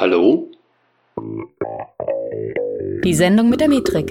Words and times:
Hallo? 0.00 0.50
Die 3.04 3.12
Sendung 3.12 3.50
mit 3.50 3.60
der 3.60 3.68
Metrik. 3.68 4.08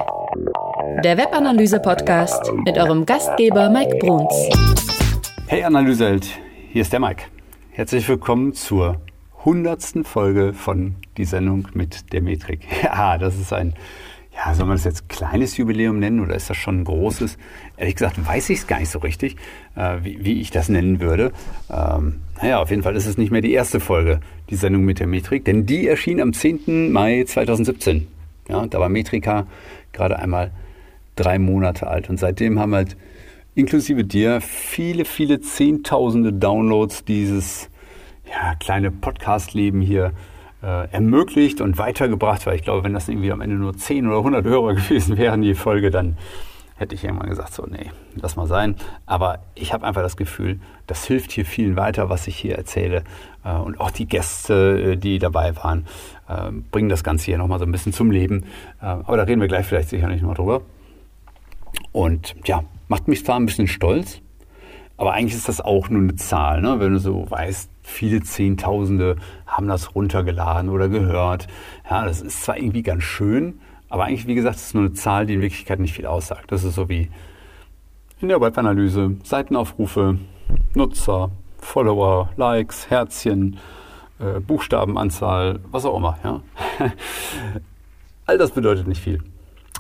Der 1.04 1.18
Webanalyse-Podcast 1.18 2.54
mit 2.64 2.78
eurem 2.78 3.08
Gastgeber 3.08 3.72
Mike 3.72 3.98
Bruns. 3.98 4.36
Hey 5.48 5.64
Analyseheld, 5.64 6.28
hier 6.72 6.84
ist 6.84 6.94
der 6.94 7.00
Mike. 7.00 7.24
Herzlich 7.72 8.08
willkommen 8.08 8.54
zur 8.54 9.02
hundertsten 9.44 10.04
Folge 10.04 10.54
von 10.54 10.94
Die 11.18 11.26
Sendung 11.26 11.68
mit 11.74 12.14
der 12.14 12.22
Metrik. 12.22 12.68
Ja, 12.84 13.18
das 13.18 13.40
ist 13.40 13.52
ein 13.52 13.74
ja, 14.34 14.54
soll 14.54 14.68
man 14.68 14.78
das 14.78 14.86
jetzt 14.86 15.10
kleines 15.10 15.58
Jubiläum 15.58 16.00
nennen 16.00 16.20
oder 16.20 16.36
ist 16.36 16.50
das 16.50 16.58
schon 16.58 16.82
ein 16.82 16.84
großes? 16.86 17.38
Ehrlich 17.78 17.96
gesagt 17.96 18.26
weiß 18.26 18.50
ich 18.52 18.60
es 18.60 18.68
gar 18.68 18.80
nicht 18.80 18.90
so 18.90 19.00
richtig, 19.00 19.36
äh, 19.76 19.98
wie, 20.02 20.24
wie, 20.24 20.42
ich 20.42 20.52
das 20.52 20.70
nennen 20.70 21.02
würde. 21.02 21.32
Ähm, 21.70 22.22
naja, 22.42 22.60
auf 22.62 22.70
jeden 22.70 22.84
Fall 22.84 22.96
ist 22.96 23.06
es 23.06 23.18
nicht 23.18 23.32
mehr 23.32 23.42
die 23.42 23.52
erste 23.52 23.80
Folge, 23.80 24.22
die 24.50 24.56
Sendung 24.56 24.86
mit 24.86 25.00
der 25.00 25.08
Metrik, 25.08 25.46
denn 25.46 25.66
die 25.66 25.88
erschien 25.88 26.22
am 26.22 26.34
10. 26.34 26.92
Mai 26.92 27.26
2017. 27.28 28.08
Ja, 28.48 28.66
da 28.66 28.80
war 28.80 28.90
Metrika 28.90 29.46
gerade 29.92 30.20
einmal 30.20 30.52
drei 31.16 31.38
Monate 31.38 31.88
alt 31.88 32.10
und 32.10 32.18
seitdem 32.18 32.60
haben 32.60 32.74
halt 32.74 32.96
inklusive 33.56 34.06
dir 34.06 34.40
viele, 34.42 35.06
viele 35.06 35.42
Zehntausende 35.42 36.32
Downloads 36.32 37.04
dieses 37.04 37.70
ja, 38.30 38.56
kleine 38.56 38.90
Podcast-Leben 38.90 39.82
hier 39.82 40.06
äh, 40.06 40.12
ermöglicht 40.62 41.62
und 41.62 41.78
weitergebracht, 41.78 42.46
weil 42.46 42.56
ich 42.56 42.64
glaube, 42.64 42.84
wenn 42.84 42.94
das 42.94 43.08
irgendwie 43.08 43.32
am 43.32 43.40
Ende 43.40 43.56
nur 43.56 43.78
10 43.78 44.08
oder 44.08 44.18
100 44.18 44.46
Hörer 44.46 44.74
gewesen 44.76 45.18
wären, 45.18 45.42
die 45.42 45.54
Folge, 45.54 45.90
dann 45.90 46.18
hätte 46.80 46.96
ich 46.96 47.04
irgendwann 47.04 47.30
gesagt, 47.30 47.54
so, 47.54 47.66
nee, 47.66 47.92
lass 48.16 48.38
mal 48.38 48.48
sein. 48.48 48.76
Aber 49.06 49.40
ich 49.54 49.74
habe 49.74 49.86
einfach 49.86 50.02
das 50.02 50.16
Gefühl, 50.16 50.60
das 50.88 51.04
hilft 51.06 51.32
hier 51.32 51.46
vielen 51.46 51.76
weiter, 51.76 52.10
was 52.10 52.26
ich 52.28 52.38
hier 52.38 52.56
erzähle. 52.56 53.04
Äh, 53.44 53.54
und 53.54 53.80
auch 53.80 53.92
die 53.92 54.08
Gäste, 54.08 54.94
äh, 54.94 54.96
die 54.96 55.20
dabei 55.20 55.56
waren, 55.58 55.86
äh, 56.30 56.52
bringen 56.72 56.90
das 56.90 57.04
Ganze 57.04 57.26
hier 57.26 57.38
nochmal 57.38 57.60
so 57.60 57.66
ein 57.66 57.72
bisschen 57.72 57.92
zum 57.92 58.12
Leben. 58.12 58.46
Äh, 58.82 58.86
aber 58.86 59.18
da 59.18 59.24
reden 59.24 59.42
wir 59.42 59.50
gleich 59.50 59.66
vielleicht 59.66 59.90
sicherlich 59.90 60.22
noch 60.22 60.36
drüber. 60.36 60.62
Und 61.92 62.36
ja, 62.46 62.64
macht 62.88 63.08
mich 63.08 63.26
zwar 63.26 63.38
ein 63.38 63.46
bisschen 63.46 63.68
stolz, 63.68 64.22
aber 65.00 65.14
eigentlich 65.14 65.36
ist 65.36 65.48
das 65.48 65.62
auch 65.62 65.90
nur 65.90 66.02
eine 66.02 66.18
Zahl, 66.18 66.62
ne? 66.62 66.82
wenn 66.82 66.92
du 66.92 67.00
so 67.00 67.26
weißt, 67.32 67.70
viele 67.84 68.22
Zehntausende 68.22 69.16
haben 69.48 69.70
das 69.70 69.96
runtergeladen 69.96 70.70
oder 70.70 70.90
gehört. 70.90 71.48
Ja, 71.90 72.04
das 72.04 72.20
ist 72.20 72.44
zwar 72.44 72.58
irgendwie 72.58 72.84
ganz 72.84 73.04
schön, 73.04 73.62
aber 73.88 74.04
eigentlich, 74.04 74.28
wie 74.28 74.36
gesagt, 74.36 74.58
ist 74.58 74.76
nur 74.76 74.84
eine 74.84 74.94
Zahl, 74.94 75.26
die 75.26 75.36
in 75.36 75.42
Wirklichkeit 75.42 75.80
nicht 75.80 75.94
viel 75.94 76.06
aussagt. 76.06 76.52
Das 76.52 76.66
ist 76.66 76.76
so 76.76 76.90
wie 76.90 77.10
in 78.20 78.28
der 78.28 78.42
Webanalyse, 78.42 79.16
Seitenaufrufe, 79.24 80.18
Nutzer, 80.74 81.32
Follower, 81.60 82.32
Likes, 82.36 82.90
Herzchen, 82.90 83.58
äh, 84.20 84.42
Buchstabenanzahl, 84.42 85.62
was 85.72 85.86
auch 85.86 85.96
immer. 85.96 86.20
Ja? 86.26 86.42
All 88.26 88.38
das 88.38 88.52
bedeutet 88.52 88.86
nicht 88.86 89.02
viel. 89.02 89.24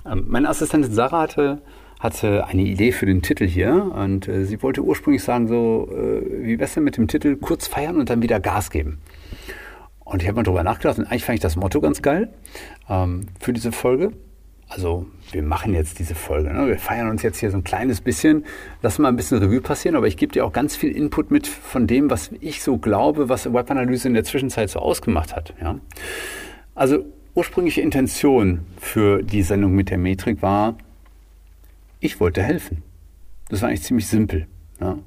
Ähm, 0.09 0.27
meine 0.29 0.47
Assistentin 0.47 0.93
Sarah 0.93 1.23
hatte 1.23 1.61
hatte 1.99 2.47
eine 2.47 2.61
Idee 2.61 2.93
für 2.93 3.05
den 3.05 3.21
Titel 3.21 3.45
hier 3.45 3.91
und 3.93 4.27
äh, 4.27 4.45
sie 4.45 4.63
wollte 4.63 4.81
ursprünglich 4.81 5.21
sagen, 5.21 5.47
so 5.47 5.89
äh, 5.91 6.45
wie 6.45 6.55
besser 6.55 6.81
mit 6.81 6.97
dem 6.97 7.07
Titel 7.07 7.35
kurz 7.35 7.67
feiern 7.67 7.99
und 7.99 8.09
dann 8.09 8.21
wieder 8.21 8.39
Gas 8.39 8.71
geben. 8.71 8.99
Und 10.05 10.21
ich 10.21 10.27
habe 10.27 10.37
mal 10.37 10.43
drüber 10.43 10.63
nachgedacht 10.63 10.97
und 10.97 11.05
eigentlich 11.05 11.25
fand 11.25 11.35
ich 11.35 11.41
das 11.41 11.57
Motto 11.57 11.81
ganz 11.81 12.01
geil 12.01 12.29
ähm, 12.89 13.27
für 13.39 13.53
diese 13.53 13.71
Folge. 13.71 14.13
Also 14.69 15.07
wir 15.31 15.43
machen 15.43 15.73
jetzt 15.73 15.99
diese 15.99 16.15
Folge. 16.15 16.53
Ne? 16.53 16.67
Wir 16.67 16.77
feiern 16.77 17.09
uns 17.09 17.21
jetzt 17.21 17.39
hier 17.39 17.51
so 17.51 17.57
ein 17.57 17.63
kleines 17.63 18.01
bisschen, 18.01 18.45
lassen 18.81 19.01
mal 19.01 19.09
ein 19.09 19.15
bisschen 19.15 19.39
Revue 19.39 19.61
passieren, 19.61 19.95
aber 19.95 20.07
ich 20.07 20.15
gebe 20.15 20.31
dir 20.31 20.45
auch 20.45 20.53
ganz 20.53 20.75
viel 20.75 20.95
Input 20.95 21.31
mit 21.31 21.47
von 21.47 21.85
dem, 21.85 22.09
was 22.09 22.31
ich 22.39 22.61
so 22.63 22.77
glaube, 22.77 23.29
was 23.29 23.51
Webanalyse 23.51 24.07
in 24.07 24.13
der 24.13 24.23
Zwischenzeit 24.23 24.69
so 24.69 24.79
ausgemacht 24.79 25.35
hat. 25.35 25.53
Ja? 25.59 25.79
Also 26.75 27.03
ursprüngliche 27.35 27.81
Intention 27.81 28.61
für 28.79 29.23
die 29.23 29.41
Sendung 29.41 29.73
mit 29.73 29.89
der 29.89 29.97
Metrik 29.97 30.41
war, 30.41 30.77
ich 31.99 32.19
wollte 32.19 32.41
helfen. 32.41 32.83
Das 33.49 33.61
war 33.61 33.69
eigentlich 33.69 33.83
ziemlich 33.83 34.07
simpel. 34.07 34.47
Ja. 34.79 34.99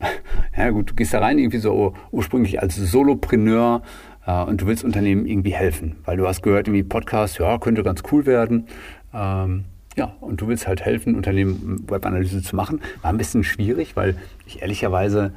ja 0.56 0.70
gut, 0.70 0.90
du 0.90 0.94
gehst 0.94 1.14
da 1.14 1.20
rein 1.20 1.38
irgendwie 1.38 1.58
so 1.58 1.94
ursprünglich 2.10 2.60
als 2.60 2.76
Solopreneur 2.76 3.82
äh, 4.26 4.42
und 4.44 4.62
du 4.62 4.66
willst 4.66 4.84
Unternehmen 4.84 5.26
irgendwie 5.26 5.54
helfen, 5.54 5.96
weil 6.04 6.16
du 6.16 6.26
hast 6.26 6.42
gehört, 6.42 6.68
irgendwie 6.68 6.82
Podcast, 6.82 7.38
ja, 7.38 7.58
könnte 7.58 7.82
ganz 7.82 8.02
cool 8.10 8.26
werden. 8.26 8.66
Ähm, 9.12 9.64
ja, 9.96 10.14
und 10.20 10.40
du 10.40 10.48
willst 10.48 10.66
halt 10.66 10.82
helfen, 10.82 11.16
Unternehmen 11.16 11.84
Webanalyse 11.88 12.42
zu 12.42 12.56
machen. 12.56 12.80
War 13.02 13.10
ein 13.10 13.18
bisschen 13.18 13.44
schwierig, 13.44 13.96
weil 13.96 14.16
ich 14.46 14.62
ehrlicherweise 14.62 15.32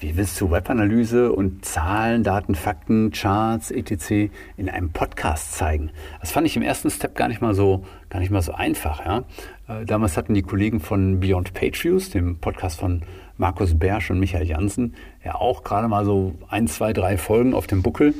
wie 0.00 0.16
willst 0.16 0.40
du 0.40 0.50
Webanalyse 0.50 1.32
und 1.32 1.64
Zahlen, 1.64 2.22
Daten, 2.22 2.54
Fakten, 2.54 3.10
Charts, 3.10 3.70
etc. 3.70 4.30
in 4.56 4.68
einem 4.68 4.90
Podcast 4.90 5.54
zeigen? 5.54 5.90
Das 6.20 6.30
fand 6.30 6.46
ich 6.46 6.56
im 6.56 6.62
ersten 6.62 6.90
Step 6.90 7.16
gar 7.16 7.28
nicht 7.28 7.40
mal 7.40 7.54
so, 7.54 7.84
gar 8.08 8.20
nicht 8.20 8.30
mal 8.30 8.42
so 8.42 8.52
einfach. 8.52 9.04
Ja? 9.04 9.24
Äh, 9.68 9.84
damals 9.86 10.16
hatten 10.16 10.34
die 10.34 10.42
Kollegen 10.42 10.78
von 10.80 11.18
Beyond 11.18 11.52
Views, 11.60 12.10
dem 12.10 12.38
Podcast 12.38 12.78
von 12.78 13.02
Markus 13.38 13.76
Bersch 13.76 14.10
und 14.10 14.20
Michael 14.20 14.46
Janssen, 14.46 14.94
ja 15.24 15.34
auch 15.34 15.64
gerade 15.64 15.88
mal 15.88 16.04
so 16.04 16.34
ein, 16.48 16.68
zwei, 16.68 16.92
drei 16.92 17.16
Folgen 17.16 17.54
auf 17.54 17.66
dem 17.66 17.82
Buckel. 17.82 18.14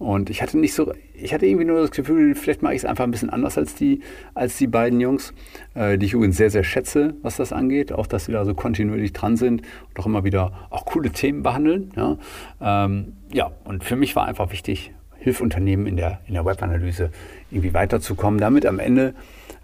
Und 0.00 0.30
ich 0.30 0.40
hatte 0.40 0.58
nicht 0.58 0.72
so, 0.72 0.94
ich 1.12 1.34
hatte 1.34 1.44
irgendwie 1.44 1.66
nur 1.66 1.82
das 1.82 1.90
Gefühl, 1.90 2.34
vielleicht 2.34 2.62
mache 2.62 2.72
ich 2.72 2.78
es 2.78 2.84
einfach 2.86 3.04
ein 3.04 3.10
bisschen 3.10 3.28
anders 3.28 3.58
als 3.58 3.74
die, 3.74 4.00
als 4.32 4.56
die 4.56 4.66
beiden 4.66 4.98
Jungs, 4.98 5.34
äh, 5.74 5.98
die 5.98 6.06
ich 6.06 6.14
übrigens 6.14 6.38
sehr, 6.38 6.50
sehr 6.50 6.64
schätze, 6.64 7.16
was 7.20 7.36
das 7.36 7.52
angeht. 7.52 7.92
Auch, 7.92 8.06
dass 8.06 8.24
sie 8.24 8.32
da 8.32 8.46
so 8.46 8.54
kontinuierlich 8.54 9.12
dran 9.12 9.36
sind 9.36 9.60
und 9.60 10.00
auch 10.00 10.06
immer 10.06 10.24
wieder 10.24 10.68
auch 10.70 10.86
coole 10.86 11.10
Themen 11.10 11.42
behandeln. 11.42 11.92
Ja, 11.96 12.16
ähm, 12.62 13.12
ja 13.30 13.50
und 13.64 13.84
für 13.84 13.94
mich 13.94 14.16
war 14.16 14.24
einfach 14.24 14.52
wichtig, 14.52 14.90
Hilfunternehmen 15.18 15.86
in 15.86 15.96
der, 15.96 16.20
in 16.26 16.32
der 16.32 16.46
Webanalyse 16.46 17.10
irgendwie 17.50 17.74
weiterzukommen, 17.74 18.40
damit 18.40 18.64
am 18.64 18.78
Ende, 18.78 19.12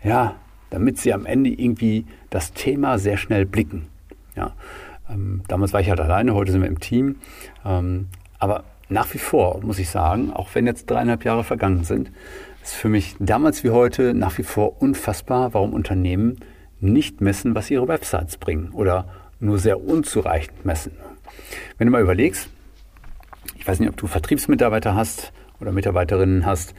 ja, 0.05 0.35
damit 0.69 0.99
sie 0.99 1.15
am 1.15 1.25
Ende 1.25 1.49
irgendwie 1.49 2.05
das 2.29 2.53
Thema 2.53 2.99
sehr 2.99 3.17
schnell 3.17 3.47
blicken. 3.47 3.87
Ja, 4.37 4.53
ähm, 5.09 5.41
damals 5.49 5.73
war 5.73 5.81
ich 5.81 5.89
halt 5.89 6.01
alleine, 6.01 6.35
heute 6.35 6.53
sind 6.53 6.61
wir 6.61 6.69
im 6.69 6.79
Team. 6.79 7.17
Ähm, 7.65 8.09
aber 8.39 8.65
nach 8.89 9.13
wie 9.15 9.19
vor, 9.19 9.61
muss 9.63 9.79
ich 9.79 9.89
sagen, 9.89 10.33
auch 10.33 10.55
wenn 10.55 10.67
jetzt 10.67 10.91
dreieinhalb 10.91 11.25
Jahre 11.25 11.45
vergangen 11.45 11.85
sind, 11.85 12.11
ist 12.63 12.75
für 12.75 12.89
mich 12.89 13.17
damals 13.19 13.65
wie 13.65 13.71
heute 13.71 14.15
nach 14.15 14.39
wie 14.39 14.43
vor 14.43 14.81
unfassbar, 14.81 15.55
warum 15.55 15.73
Unternehmen 15.73 16.41
nicht 16.81 17.21
messen, 17.21 17.55
was 17.55 17.71
ihre 17.71 17.89
Websites 17.89 18.37
bringen 18.37 18.71
oder 18.73 19.09
nur 19.41 19.59
sehr 19.59 19.81
unzureichend 19.81 20.65
messen. 20.65 20.93
Wenn 21.79 21.87
du 21.87 21.93
mal 21.93 22.03
überlegst, 22.03 22.49
ich 23.57 23.67
weiß 23.67 23.81
nicht, 23.81 23.89
ob 23.89 23.97
du 23.97 24.07
Vertriebsmitarbeiter 24.07 24.95
hast 24.95 25.33
oder 25.61 25.73
Mitarbeiterinnen 25.73 26.47
hast, 26.47 26.75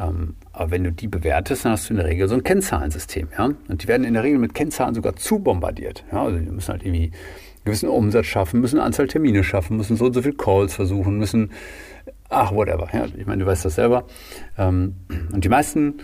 aber 0.00 0.70
wenn 0.70 0.84
du 0.84 0.92
die 0.92 1.08
bewertest, 1.08 1.64
dann 1.64 1.72
hast 1.72 1.88
du 1.88 1.94
in 1.94 1.98
der 1.98 2.06
Regel 2.06 2.26
so 2.28 2.34
ein 2.34 2.42
Kennzahlensystem. 2.42 3.28
Ja? 3.36 3.50
Und 3.68 3.82
die 3.82 3.88
werden 3.88 4.04
in 4.04 4.14
der 4.14 4.22
Regel 4.22 4.38
mit 4.38 4.54
Kennzahlen 4.54 4.94
sogar 4.94 5.16
zu 5.16 5.40
bombardiert. 5.40 6.04
Ja? 6.10 6.22
Also 6.22 6.38
die 6.38 6.50
müssen 6.50 6.72
halt 6.72 6.84
irgendwie 6.84 7.12
gewissen 7.64 7.88
Umsatz 7.88 8.26
schaffen, 8.26 8.60
müssen 8.60 8.78
eine 8.78 8.86
Anzahl 8.86 9.08
Termine 9.08 9.44
schaffen, 9.44 9.76
müssen 9.76 9.96
so 9.96 10.06
und 10.06 10.14
so 10.14 10.22
viele 10.22 10.34
Calls 10.34 10.74
versuchen, 10.74 11.18
müssen, 11.18 11.50
ach, 12.30 12.52
whatever. 12.52 12.88
Ja, 12.92 13.04
ich 13.16 13.26
meine, 13.26 13.44
du 13.44 13.50
weißt 13.50 13.64
das 13.66 13.74
selber. 13.74 14.04
Ähm, 14.56 14.96
und 15.32 15.44
die 15.44 15.50
meisten 15.50 15.98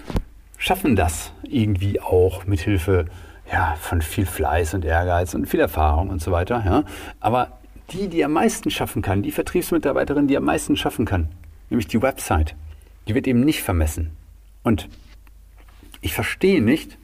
schaffen 0.59 0.97
das 0.97 1.33
irgendwie 1.43 2.01
auch 2.01 2.47
mit 2.47 2.61
Hilfe 2.61 3.07
ja, 3.51 3.77
von 3.81 4.03
viel 4.03 4.27
Fleiß 4.27 4.75
und 4.75 4.85
Ehrgeiz 4.85 5.35
und 5.35 5.47
viel 5.47 5.61
Erfahrung 5.61 6.11
und 6.11 6.21
so 6.21 6.33
weiter. 6.33 6.63
Ja. 6.67 6.85
Aber 7.21 7.59
die, 7.93 8.09
die 8.09 8.25
am 8.25 8.33
meisten 8.33 8.71
schaffen 8.71 9.01
kann, 9.01 9.23
die 9.23 9.31
Vertriebsmitarbeiterin, 9.31 10.27
die 10.27 10.37
am 10.37 10.45
meisten 10.45 10.77
schaffen 10.77 11.07
kann, 11.07 11.29
nämlich 11.71 11.87
die 11.87 12.03
Website, 12.03 12.55
die 13.07 13.15
wird 13.15 13.27
eben 13.27 13.41
nicht 13.41 13.63
vermessen. 13.63 14.11
Und 14.63 14.89
ich 16.01 16.15
verstehe 16.15 16.63
nicht, 16.63 16.99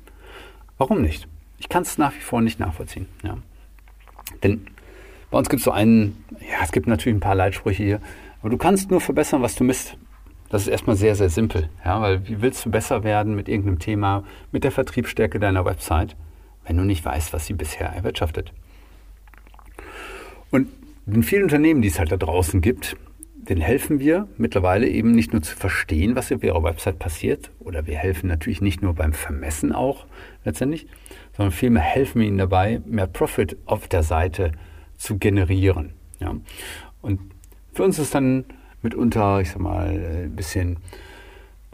warum 0.78 1.02
nicht. 1.02 1.28
Ich 1.58 1.68
kann 1.68 1.82
es 1.82 1.98
nach 1.98 2.14
wie 2.14 2.20
vor 2.20 2.40
nicht 2.40 2.58
nachvollziehen. 2.58 3.06
Ja. 3.22 3.38
Denn 4.42 4.66
bei 5.30 5.38
uns 5.38 5.48
gibt 5.48 5.60
es 5.60 5.64
so 5.64 5.70
einen, 5.70 6.24
ja, 6.40 6.58
es 6.62 6.72
gibt 6.72 6.86
natürlich 6.86 7.16
ein 7.16 7.20
paar 7.20 7.34
Leitsprüche 7.34 7.82
hier, 7.82 8.00
aber 8.40 8.50
du 8.50 8.58
kannst 8.58 8.90
nur 8.90 9.00
verbessern, 9.00 9.42
was 9.42 9.54
du 9.54 9.64
misst. 9.64 9.96
Das 10.50 10.62
ist 10.62 10.68
erstmal 10.68 10.96
sehr, 10.96 11.14
sehr 11.14 11.30
simpel. 11.30 11.70
Ja, 11.84 12.00
weil 12.02 12.28
wie 12.28 12.42
willst 12.42 12.66
du 12.66 12.70
besser 12.70 13.04
werden 13.04 13.34
mit 13.34 13.48
irgendeinem 13.48 13.78
Thema, 13.78 14.24
mit 14.50 14.64
der 14.64 14.70
Vertriebsstärke 14.70 15.40
deiner 15.40 15.64
Website, 15.64 16.16
wenn 16.66 16.76
du 16.76 16.84
nicht 16.84 17.04
weißt, 17.04 17.32
was 17.32 17.46
sie 17.46 17.54
bisher 17.54 17.88
erwirtschaftet? 17.88 18.52
Und 20.50 20.68
den 21.06 21.22
vielen 21.22 21.44
Unternehmen, 21.44 21.80
die 21.80 21.88
es 21.88 21.98
halt 21.98 22.12
da 22.12 22.16
draußen 22.16 22.60
gibt, 22.60 22.96
denen 23.48 23.60
helfen 23.60 23.98
wir 23.98 24.28
mittlerweile 24.38 24.88
eben 24.88 25.12
nicht 25.12 25.32
nur 25.32 25.42
zu 25.42 25.56
verstehen, 25.56 26.14
was 26.14 26.30
auf 26.32 26.42
ihrer 26.42 26.62
Website 26.62 26.98
passiert, 26.98 27.50
oder 27.58 27.86
wir 27.86 27.96
helfen 27.96 28.28
natürlich 28.28 28.60
nicht 28.60 28.82
nur 28.82 28.94
beim 28.94 29.12
Vermessen 29.12 29.72
auch 29.72 30.06
letztendlich, 30.44 30.86
sondern 31.36 31.52
vielmehr 31.52 31.82
helfen 31.82 32.20
wir 32.20 32.28
ihnen 32.28 32.38
dabei, 32.38 32.80
mehr 32.86 33.06
Profit 33.06 33.56
auf 33.66 33.88
der 33.88 34.02
Seite 34.02 34.52
zu 34.96 35.18
generieren. 35.18 35.94
Ja. 36.20 36.36
Und 37.00 37.20
für 37.72 37.82
uns 37.82 37.98
ist 37.98 38.14
dann 38.14 38.44
mitunter, 38.82 39.40
ich 39.40 39.50
sag 39.50 39.60
mal, 39.60 39.88
ein 39.88 40.36
bisschen 40.36 40.76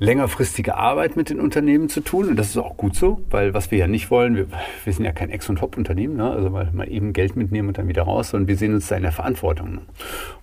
längerfristige 0.01 0.77
Arbeit 0.77 1.17
mit 1.17 1.29
den 1.29 1.41
Unternehmen 1.41 1.89
zu 1.89 2.01
tun. 2.01 2.29
Und 2.29 2.37
das 2.37 2.51
ist 2.51 2.57
auch 2.57 2.77
gut 2.77 2.95
so, 2.95 3.21
weil 3.31 3.53
was 3.53 3.71
wir 3.71 3.79
ja 3.79 3.89
nicht 3.89 4.11
wollen, 4.11 4.37
wir, 4.37 4.47
wir 4.85 4.93
sind 4.93 5.05
ja 5.05 5.13
kein 5.13 5.31
Ex- 5.31 5.49
und 5.49 5.61
Hop-Unternehmen, 5.61 6.17
ne? 6.17 6.31
also 6.31 6.51
mal, 6.51 6.71
mal 6.73 6.91
eben 6.91 7.13
Geld 7.13 7.35
mitnehmen 7.35 7.69
und 7.69 7.79
dann 7.79 7.89
wieder 7.89 8.03
raus, 8.03 8.31
sondern 8.31 8.49
wir 8.49 8.57
sehen 8.57 8.75
uns 8.75 8.87
da 8.87 8.97
in 8.97 9.03
der 9.03 9.13
Verantwortung. 9.13 9.81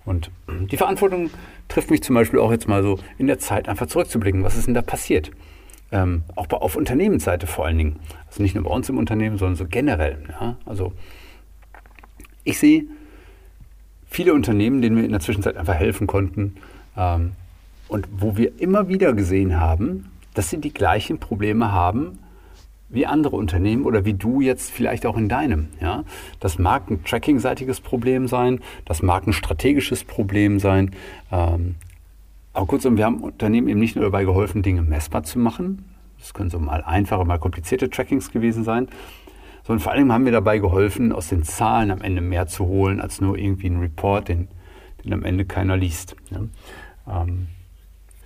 Und 0.04 0.30
die 0.70 0.76
Verantwortung 0.76 1.30
trifft 1.68 1.90
mich 1.90 2.02
zum 2.02 2.14
Beispiel 2.14 2.38
auch 2.38 2.50
jetzt 2.50 2.68
mal 2.68 2.82
so 2.82 2.98
in 3.18 3.26
der 3.26 3.38
Zeit 3.38 3.68
einfach 3.68 3.86
zurückzublicken. 3.86 4.44
Was 4.44 4.56
ist 4.56 4.66
denn 4.66 4.74
da 4.74 4.82
passiert? 4.82 5.30
Ähm, 5.90 6.24
auch 6.34 6.46
bei, 6.46 6.58
auf 6.58 6.76
Unternehmensseite 6.76 7.46
vor 7.46 7.64
allen 7.64 7.78
Dingen. 7.78 7.96
Also 8.26 8.42
nicht 8.42 8.54
nur 8.54 8.64
bei 8.64 8.70
uns 8.70 8.88
im 8.88 8.98
Unternehmen, 8.98 9.38
sondern 9.38 9.56
so 9.56 9.66
generell. 9.66 10.18
Ja? 10.38 10.56
Also 10.66 10.92
ich 12.44 12.58
sehe 12.58 12.84
viele 14.06 14.34
Unternehmen, 14.34 14.82
denen 14.82 14.96
wir 14.96 15.04
in 15.04 15.12
der 15.12 15.20
Zwischenzeit 15.20 15.56
einfach 15.56 15.74
helfen 15.74 16.06
konnten, 16.06 16.56
ähm, 16.96 17.32
und 17.88 18.08
wo 18.10 18.36
wir 18.36 18.60
immer 18.60 18.88
wieder 18.88 19.12
gesehen 19.12 19.60
haben, 19.60 20.10
dass 20.34 20.50
sie 20.50 20.60
die 20.60 20.72
gleichen 20.72 21.18
Probleme 21.18 21.72
haben 21.72 22.18
wie 22.88 23.06
andere 23.06 23.36
Unternehmen 23.36 23.84
oder 23.84 24.04
wie 24.04 24.14
du 24.14 24.40
jetzt 24.40 24.70
vielleicht 24.70 25.06
auch 25.06 25.16
in 25.16 25.28
deinem. 25.28 25.68
Ja? 25.80 26.04
Das 26.40 26.58
mag 26.58 26.88
ein 26.90 27.02
Tracking-seitiges 27.04 27.80
Problem 27.80 28.28
sein, 28.28 28.60
das 28.84 29.02
mag 29.02 29.26
ein 29.26 29.32
strategisches 29.32 30.04
Problem 30.04 30.60
sein. 30.60 30.92
Ähm, 31.32 31.74
aber 32.52 32.66
kurzum, 32.66 32.96
wir 32.96 33.04
haben 33.04 33.20
Unternehmen 33.20 33.68
eben 33.68 33.80
nicht 33.80 33.96
nur 33.96 34.04
dabei 34.04 34.24
geholfen, 34.24 34.62
Dinge 34.62 34.82
messbar 34.82 35.24
zu 35.24 35.38
machen. 35.38 35.84
Das 36.18 36.32
können 36.32 36.48
so 36.48 36.58
mal 36.58 36.82
einfache, 36.82 37.24
mal 37.24 37.38
komplizierte 37.38 37.90
Trackings 37.90 38.30
gewesen 38.30 38.64
sein, 38.64 38.88
sondern 39.64 39.82
vor 39.82 39.92
allem 39.92 40.12
haben 40.12 40.24
wir 40.24 40.32
dabei 40.32 40.58
geholfen, 40.58 41.12
aus 41.12 41.28
den 41.28 41.42
Zahlen 41.42 41.90
am 41.90 42.00
Ende 42.00 42.22
mehr 42.22 42.46
zu 42.46 42.66
holen, 42.66 43.00
als 43.00 43.20
nur 43.20 43.36
irgendwie 43.36 43.66
ein 43.66 43.80
Report, 43.80 44.28
den, 44.28 44.48
den 45.04 45.12
am 45.12 45.24
Ende 45.24 45.44
keiner 45.44 45.76
liest. 45.76 46.16
Ja? 46.30 47.22
Ähm, 47.22 47.48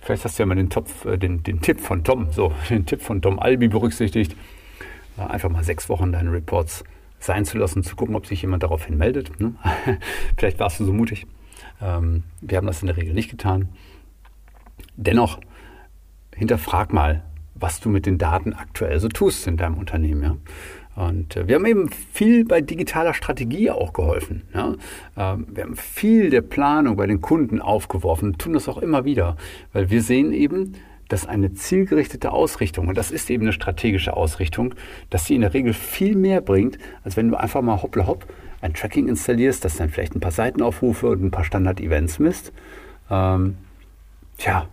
Vielleicht 0.01 0.25
hast 0.25 0.37
du 0.37 0.43
ja 0.43 0.47
mal 0.47 0.55
den, 0.55 0.69
Topf, 0.69 1.05
äh, 1.05 1.17
den, 1.17 1.43
den 1.43 1.61
Tipp 1.61 1.79
von 1.79 2.03
Tom, 2.03 2.31
so, 2.31 2.51
den 2.69 2.85
Tipp 2.85 3.01
von 3.01 3.21
Tom 3.21 3.39
Albi 3.39 3.67
berücksichtigt. 3.67 4.35
Einfach 5.17 5.49
mal 5.49 5.63
sechs 5.63 5.87
Wochen 5.87 6.11
deine 6.11 6.31
Reports 6.31 6.83
sein 7.19 7.45
zu 7.45 7.57
lassen, 7.57 7.83
zu 7.83 7.95
gucken, 7.95 8.15
ob 8.15 8.25
sich 8.25 8.41
jemand 8.41 8.63
daraufhin 8.63 8.97
meldet. 8.97 9.39
Ne? 9.39 9.53
Vielleicht 10.37 10.59
warst 10.59 10.79
du 10.79 10.85
so 10.85 10.93
mutig. 10.93 11.27
Ähm, 11.79 12.23
wir 12.41 12.57
haben 12.57 12.65
das 12.65 12.81
in 12.81 12.87
der 12.87 12.97
Regel 12.97 13.13
nicht 13.13 13.29
getan. 13.29 13.69
Dennoch, 14.95 15.39
hinterfrag 16.35 16.91
mal, 16.91 17.23
was 17.53 17.79
du 17.79 17.89
mit 17.89 18.07
den 18.07 18.17
Daten 18.17 18.53
aktuell 18.53 18.99
so 18.99 19.07
tust 19.09 19.45
in 19.45 19.57
deinem 19.57 19.77
Unternehmen. 19.77 20.23
Ja? 20.23 20.37
Und 20.95 21.35
äh, 21.37 21.47
wir 21.47 21.55
haben 21.55 21.65
eben 21.65 21.89
viel 21.89 22.45
bei 22.45 22.61
digitaler 22.61 23.13
Strategie 23.13 23.71
auch 23.71 23.93
geholfen. 23.93 24.43
Ja? 24.53 24.75
Ähm, 25.17 25.47
wir 25.49 25.63
haben 25.63 25.75
viel 25.75 26.29
der 26.29 26.41
Planung 26.41 26.95
bei 26.95 27.07
den 27.07 27.21
Kunden 27.21 27.61
aufgeworfen, 27.61 28.37
tun 28.37 28.53
das 28.53 28.67
auch 28.67 28.77
immer 28.77 29.05
wieder, 29.05 29.37
weil 29.73 29.89
wir 29.89 30.01
sehen 30.01 30.33
eben, 30.33 30.73
dass 31.07 31.25
eine 31.25 31.53
zielgerichtete 31.53 32.31
Ausrichtung, 32.31 32.87
und 32.87 32.97
das 32.97 33.11
ist 33.11 33.29
eben 33.29 33.43
eine 33.43 33.51
strategische 33.51 34.15
Ausrichtung, 34.15 34.75
dass 35.09 35.25
sie 35.25 35.35
in 35.35 35.41
der 35.41 35.53
Regel 35.53 35.73
viel 35.73 36.15
mehr 36.15 36.39
bringt, 36.39 36.77
als 37.03 37.17
wenn 37.17 37.29
du 37.29 37.35
einfach 37.35 37.61
mal 37.61 37.81
hoppla 37.81 38.07
hopp 38.07 38.25
ein 38.61 38.73
Tracking 38.73 39.09
installierst, 39.09 39.65
das 39.65 39.75
dann 39.75 39.89
vielleicht 39.89 40.15
ein 40.15 40.19
paar 40.19 40.31
Seitenaufrufe 40.31 41.07
und 41.07 41.23
ein 41.23 41.31
paar 41.31 41.43
Standard-Events 41.43 42.19
misst. 42.19 42.53
Ähm, 43.09 43.57
tja, 44.37 44.67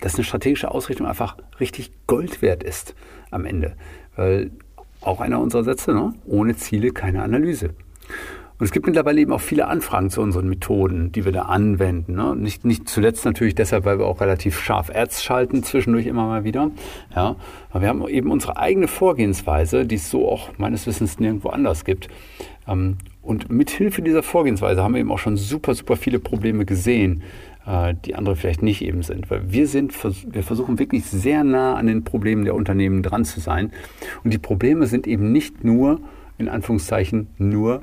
dass 0.00 0.16
eine 0.16 0.24
strategische 0.24 0.70
Ausrichtung 0.70 1.06
einfach 1.06 1.36
richtig 1.60 1.92
Gold 2.06 2.42
wert 2.42 2.64
ist 2.64 2.94
am 3.30 3.44
Ende. 3.44 3.76
Weil 4.16 4.50
auch 5.02 5.20
einer 5.20 5.40
unserer 5.40 5.64
Sätze, 5.64 5.92
ne? 5.92 6.14
ohne 6.26 6.56
Ziele 6.56 6.90
keine 6.90 7.22
Analyse. 7.22 7.70
Und 8.58 8.66
es 8.66 8.72
gibt 8.72 8.86
mittlerweile 8.86 9.20
eben 9.20 9.32
auch 9.32 9.40
viele 9.40 9.66
Anfragen 9.66 10.08
zu 10.08 10.20
unseren 10.20 10.48
Methoden, 10.48 11.10
die 11.10 11.24
wir 11.24 11.32
da 11.32 11.42
anwenden. 11.42 12.14
Ne? 12.14 12.36
Nicht, 12.36 12.64
nicht 12.64 12.88
zuletzt 12.88 13.24
natürlich 13.24 13.56
deshalb, 13.56 13.84
weil 13.84 13.98
wir 13.98 14.06
auch 14.06 14.20
relativ 14.20 14.60
scharf 14.60 14.88
Ads 14.94 15.24
schalten, 15.24 15.64
zwischendurch 15.64 16.06
immer 16.06 16.26
mal 16.26 16.44
wieder. 16.44 16.70
Ja? 17.12 17.34
Aber 17.70 17.80
wir 17.80 17.88
haben 17.88 18.06
eben 18.06 18.30
unsere 18.30 18.58
eigene 18.58 18.86
Vorgehensweise, 18.86 19.84
die 19.84 19.96
es 19.96 20.10
so 20.10 20.28
auch 20.28 20.50
meines 20.58 20.86
Wissens 20.86 21.18
nirgendwo 21.18 21.48
anders 21.48 21.84
gibt. 21.84 22.06
Ähm, 22.68 22.98
und 23.20 23.50
mit 23.50 23.70
Hilfe 23.70 24.02
dieser 24.02 24.22
Vorgehensweise 24.22 24.82
haben 24.82 24.94
wir 24.94 25.00
eben 25.00 25.10
auch 25.10 25.18
schon 25.18 25.36
super, 25.36 25.74
super 25.74 25.96
viele 25.96 26.20
Probleme 26.20 26.64
gesehen, 26.64 27.22
die 27.64 28.16
andere 28.16 28.34
vielleicht 28.34 28.62
nicht 28.62 28.82
eben 28.82 29.02
sind. 29.02 29.30
Weil 29.30 29.52
wir 29.52 29.68
sind, 29.68 29.94
wir 30.02 30.42
versuchen 30.42 30.78
wirklich 30.78 31.04
sehr 31.04 31.44
nah 31.44 31.76
an 31.76 31.86
den 31.86 32.02
Problemen 32.02 32.44
der 32.44 32.54
Unternehmen 32.54 33.02
dran 33.02 33.24
zu 33.24 33.38
sein. 33.40 33.70
Und 34.24 34.32
die 34.32 34.38
Probleme 34.38 34.86
sind 34.86 35.06
eben 35.06 35.30
nicht 35.30 35.62
nur, 35.62 36.00
in 36.38 36.48
Anführungszeichen, 36.48 37.28
nur, 37.38 37.82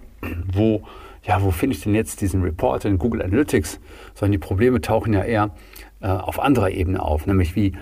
wo, 0.51 0.83
ja, 1.23 1.41
wo 1.41 1.51
finde 1.51 1.75
ich 1.75 1.83
denn 1.83 1.95
jetzt 1.95 2.21
diesen 2.21 2.41
Report 2.43 2.83
in 2.85 2.97
Google 2.97 3.21
Analytics, 3.21 3.79
sondern 4.15 4.33
die 4.33 4.37
Probleme 4.37 4.81
tauchen 4.81 5.13
ja 5.13 5.23
eher 5.23 5.51
äh, 6.01 6.07
auf 6.07 6.39
anderer 6.39 6.71
Ebene 6.71 7.01
auf, 7.01 7.25
nämlich 7.25 7.55
wie, 7.55 7.73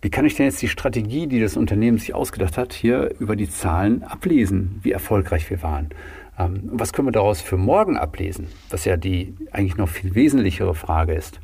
wie 0.00 0.10
kann 0.10 0.26
ich 0.26 0.34
denn 0.36 0.46
jetzt 0.46 0.60
die 0.60 0.68
Strategie, 0.68 1.26
die 1.26 1.40
das 1.40 1.56
Unternehmen 1.56 1.98
sich 1.98 2.14
ausgedacht 2.14 2.58
hat, 2.58 2.72
hier 2.72 3.14
über 3.18 3.36
die 3.36 3.48
Zahlen 3.48 4.02
ablesen, 4.02 4.78
wie 4.82 4.92
erfolgreich 4.92 5.48
wir 5.50 5.62
waren? 5.62 5.88
Ähm, 6.38 6.70
was 6.72 6.92
können 6.92 7.08
wir 7.08 7.12
daraus 7.12 7.40
für 7.40 7.56
morgen 7.56 7.96
ablesen? 7.96 8.48
Was 8.70 8.84
ja 8.84 8.96
die 8.96 9.34
eigentlich 9.52 9.76
noch 9.76 9.88
viel 9.88 10.14
wesentlichere 10.14 10.74
Frage 10.74 11.14
ist. 11.14 11.40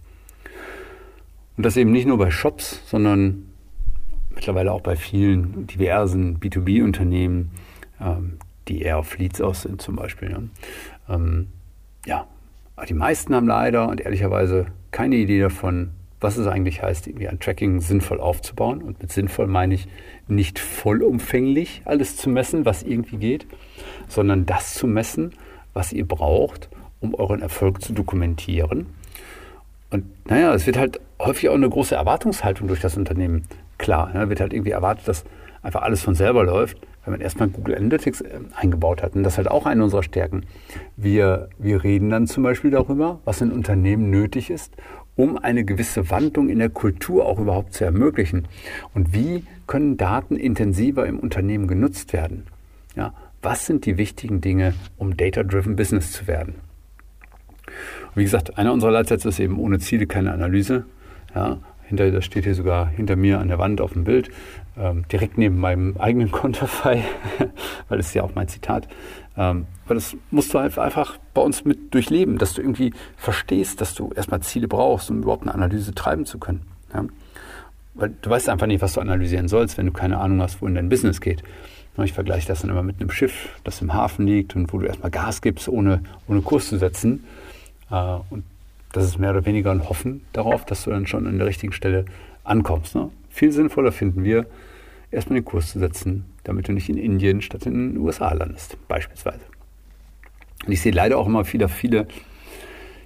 Und 1.57 1.67
das 1.67 1.77
eben 1.77 1.93
nicht 1.93 2.07
nur 2.07 2.19
bei 2.19 2.31
Shops, 2.31 2.83
sondern 2.87 3.51
mittlerweile 4.35 4.73
auch 4.73 4.81
bei 4.81 4.97
vielen 4.97 5.67
diversen 5.67 6.39
B2B-Unternehmen, 6.39 7.51
ähm, 8.01 8.39
die 8.69 8.83
eher 8.83 8.99
auf 8.99 9.19
Leads 9.19 9.41
aus 9.41 9.63
sind 9.63 9.83
zum 9.83 9.97
Beispiel. 9.97 10.31
Ne? 10.31 10.49
Ähm, 11.09 11.49
ja, 12.07 12.27
aber 12.77 12.87
die 12.87 12.95
meisten 12.95 13.35
haben 13.35 13.47
leider 13.47 13.89
und 13.89 14.01
ehrlicherweise 14.01 14.67
keine 14.91 15.17
Idee 15.17 15.41
davon, 15.41 15.91
was 16.21 16.37
es 16.37 16.47
eigentlich 16.47 16.83
heißt, 16.83 17.07
irgendwie 17.07 17.29
ein 17.29 17.41
Tracking 17.41 17.81
sinnvoll 17.81 18.21
aufzubauen. 18.21 18.83
Und 18.83 19.03
mit 19.03 19.13
sinnvoll 19.13 19.47
meine 19.47 19.75
ich 19.75 19.89
nicht 20.31 20.59
vollumfänglich 20.59 21.83
alles 21.85 22.17
zu 22.17 22.31
messen, 22.31 22.65
was 22.65 22.83
irgendwie 22.83 23.17
geht, 23.17 23.47
sondern 24.09 24.47
das 24.47 24.75
zu 24.75 24.87
messen, 24.87 25.33
was 25.73 25.93
ihr 25.93 26.07
braucht, 26.07 26.69
um 27.01 27.15
euren 27.15 27.43
Erfolg 27.43 27.83
zu 27.83 27.93
dokumentieren. 27.93 28.87
Und 29.91 30.05
naja, 30.29 30.55
es 30.55 30.67
wird 30.67 30.79
halt 30.79 31.01
häufig 31.19 31.49
auch 31.49 31.55
eine 31.55 31.69
große 31.69 31.95
Erwartungshaltung 31.95 32.69
durch 32.69 32.81
das 32.81 32.97
Unternehmen 32.97 33.47
klar. 33.79 34.13
Ne? 34.13 34.29
Wird 34.29 34.41
halt 34.41 34.53
irgendwie 34.53 34.71
erwartet, 34.71 35.09
dass 35.09 35.25
einfach 35.63 35.83
alles 35.83 36.03
von 36.03 36.15
selber 36.15 36.45
läuft, 36.45 36.79
wenn 37.05 37.13
man 37.13 37.21
erstmal 37.21 37.49
Google 37.49 37.77
Analytics 37.77 38.21
äh, 38.21 38.41
eingebaut 38.55 39.03
hat. 39.03 39.15
Und 39.15 39.23
das 39.23 39.35
ist 39.35 39.39
halt 39.39 39.51
auch 39.51 39.67
eine 39.67 39.85
unserer 39.85 40.03
Stärken. 40.03 40.45
Wir, 40.97 41.49
wir 41.59 41.83
reden 41.83 42.11
dann 42.11 42.27
zum 42.27 42.43
Beispiel 42.43 42.71
darüber, 42.71 43.21
was 43.25 43.41
in 43.41 43.53
Unternehmen 43.53 44.11
nötig 44.11 44.51
ist, 44.51 44.75
um 45.17 45.39
eine 45.39 45.65
gewisse 45.65 46.11
Wandlung 46.11 46.49
in 46.49 46.59
der 46.59 46.71
Kultur 46.71 47.27
auch 47.27 47.39
überhaupt 47.39 47.75
zu 47.75 47.85
ermöglichen. 47.85 48.49
Und 48.95 49.13
wie 49.15 49.45
können 49.67 49.97
Daten 49.97 50.37
intensiver 50.37 51.07
im 51.07 51.19
Unternehmen 51.19 51.67
genutzt 51.67 52.13
werden? 52.13 52.47
Ja, 52.97 53.15
was 53.43 53.67
sind 53.67 53.87
die 53.87 53.97
wichtigen 53.97 54.41
Dinge, 54.41 54.75
um 54.99 55.17
Data-Driven 55.17 55.77
Business 55.77 56.13
zu 56.13 56.27
werden? 56.27 56.55
wie 58.15 58.25
gesagt, 58.25 58.59
einer 58.59 58.73
unserer 58.73 58.91
Leitsätze 58.91 59.29
ist 59.29 59.41
eben 59.41 59.59
ohne 59.59 59.79
Ziele 59.79 60.07
keine 60.07 60.33
Analyse. 60.33 60.85
Ja, 61.35 61.59
hinter, 61.87 62.11
das 62.11 62.25
steht 62.25 62.45
hier 62.45 62.55
sogar 62.55 62.89
hinter 62.89 63.17
mir 63.17 63.41
an 63.41 63.49
der 63.49 63.59
Wand 63.59 63.81
auf 63.81 63.93
dem 63.93 64.05
Bild, 64.05 64.31
ähm, 64.81 65.05
direkt 65.13 65.39
neben 65.39 65.59
meinem 65.59 65.97
eigenen 65.99 66.31
Konterfei, 66.33 67.05
weil 67.89 67.99
das 67.99 68.09
ist 68.09 68.15
ja 68.15 68.23
auch 68.23 68.35
mein 68.35 68.49
Zitat. 68.49 68.89
Ähm, 69.37 69.67
weil 69.87 69.97
das 69.97 70.17
musst 70.31 70.53
du 70.55 70.59
halt 70.59 70.77
einfach 70.79 71.19
bei 71.35 71.43
uns 71.43 71.65
mit 71.65 71.95
durchleben, 71.95 72.39
dass 72.39 72.55
du 72.55 72.63
irgendwie 72.63 72.93
verstehst, 73.17 73.81
dass 73.81 73.95
du 73.95 74.13
erstmal 74.15 74.41
Ziele 74.41 74.69
brauchst, 74.69 75.11
um 75.11 75.23
überhaupt 75.23 75.43
eine 75.43 75.55
Analyse 75.55 75.95
treiben 75.95 76.27
zu 76.27 76.39
können. 76.39 76.63
Ja? 76.93 77.05
Weil 77.95 78.15
du 78.23 78.31
weißt 78.31 78.49
einfach 78.49 78.67
nicht, 78.67 78.83
was 78.83 78.95
du 78.95 79.01
analysieren 79.01 79.49
sollst, 79.49 79.79
wenn 79.79 79.87
du 79.87 79.93
keine 79.93 80.19
Ahnung 80.19 80.41
hast, 80.41 80.63
wohin 80.63 80.75
dein 80.75 80.89
Business 80.89 81.21
geht. 81.21 81.43
Ich 82.03 82.13
vergleiche 82.15 82.49
das 82.49 82.63
dann 82.63 82.71
immer 82.71 82.83
mit 82.83 82.99
einem 82.99 83.11
Schiff, 83.11 83.51
das 83.63 83.83
im 83.83 83.93
Hafen 83.93 84.27
liegt 84.27 84.57
und 84.57 84.73
wo 84.73 84.79
du 84.79 84.87
erstmal 84.87 85.11
Gas 85.11 85.43
gibst, 85.43 85.69
ohne, 85.69 86.03
ohne 86.29 86.41
Kurs 86.41 86.69
zu 86.69 86.79
setzen. 86.79 87.25
Äh, 87.91 88.17
und 88.31 88.45
das 88.93 89.05
ist 89.05 89.19
mehr 89.19 89.31
oder 89.31 89.45
weniger 89.45 89.71
ein 89.71 89.89
Hoffen 89.89 90.23
darauf, 90.33 90.65
dass 90.65 90.85
du 90.85 90.91
dann 90.91 91.07
schon 91.07 91.27
an 91.27 91.37
der 91.37 91.47
richtigen 91.47 91.73
Stelle 91.73 92.07
ankommst. 92.43 92.95
Ne? 92.95 93.11
Viel 93.29 93.53
sinnvoller 93.53 93.93
finden 93.93 94.25
wir, 94.25 94.47
erstmal 95.11 95.41
den 95.41 95.45
Kurs 95.45 95.73
zu 95.73 95.79
setzen, 95.79 96.27
damit 96.45 96.69
du 96.69 96.73
nicht 96.73 96.89
in 96.89 96.97
Indien 96.97 97.43
statt 97.43 97.67
in 97.67 97.95
den 97.95 97.99
USA 97.99 98.33
landest, 98.33 98.77
beispielsweise. 98.89 99.41
Und 100.67 100.73
ich 100.73 100.81
sehe 100.81 100.93
leider 100.93 101.19
auch 101.19 101.27
immer 101.27 101.51
wieder 101.53 101.69
viele 101.69 102.07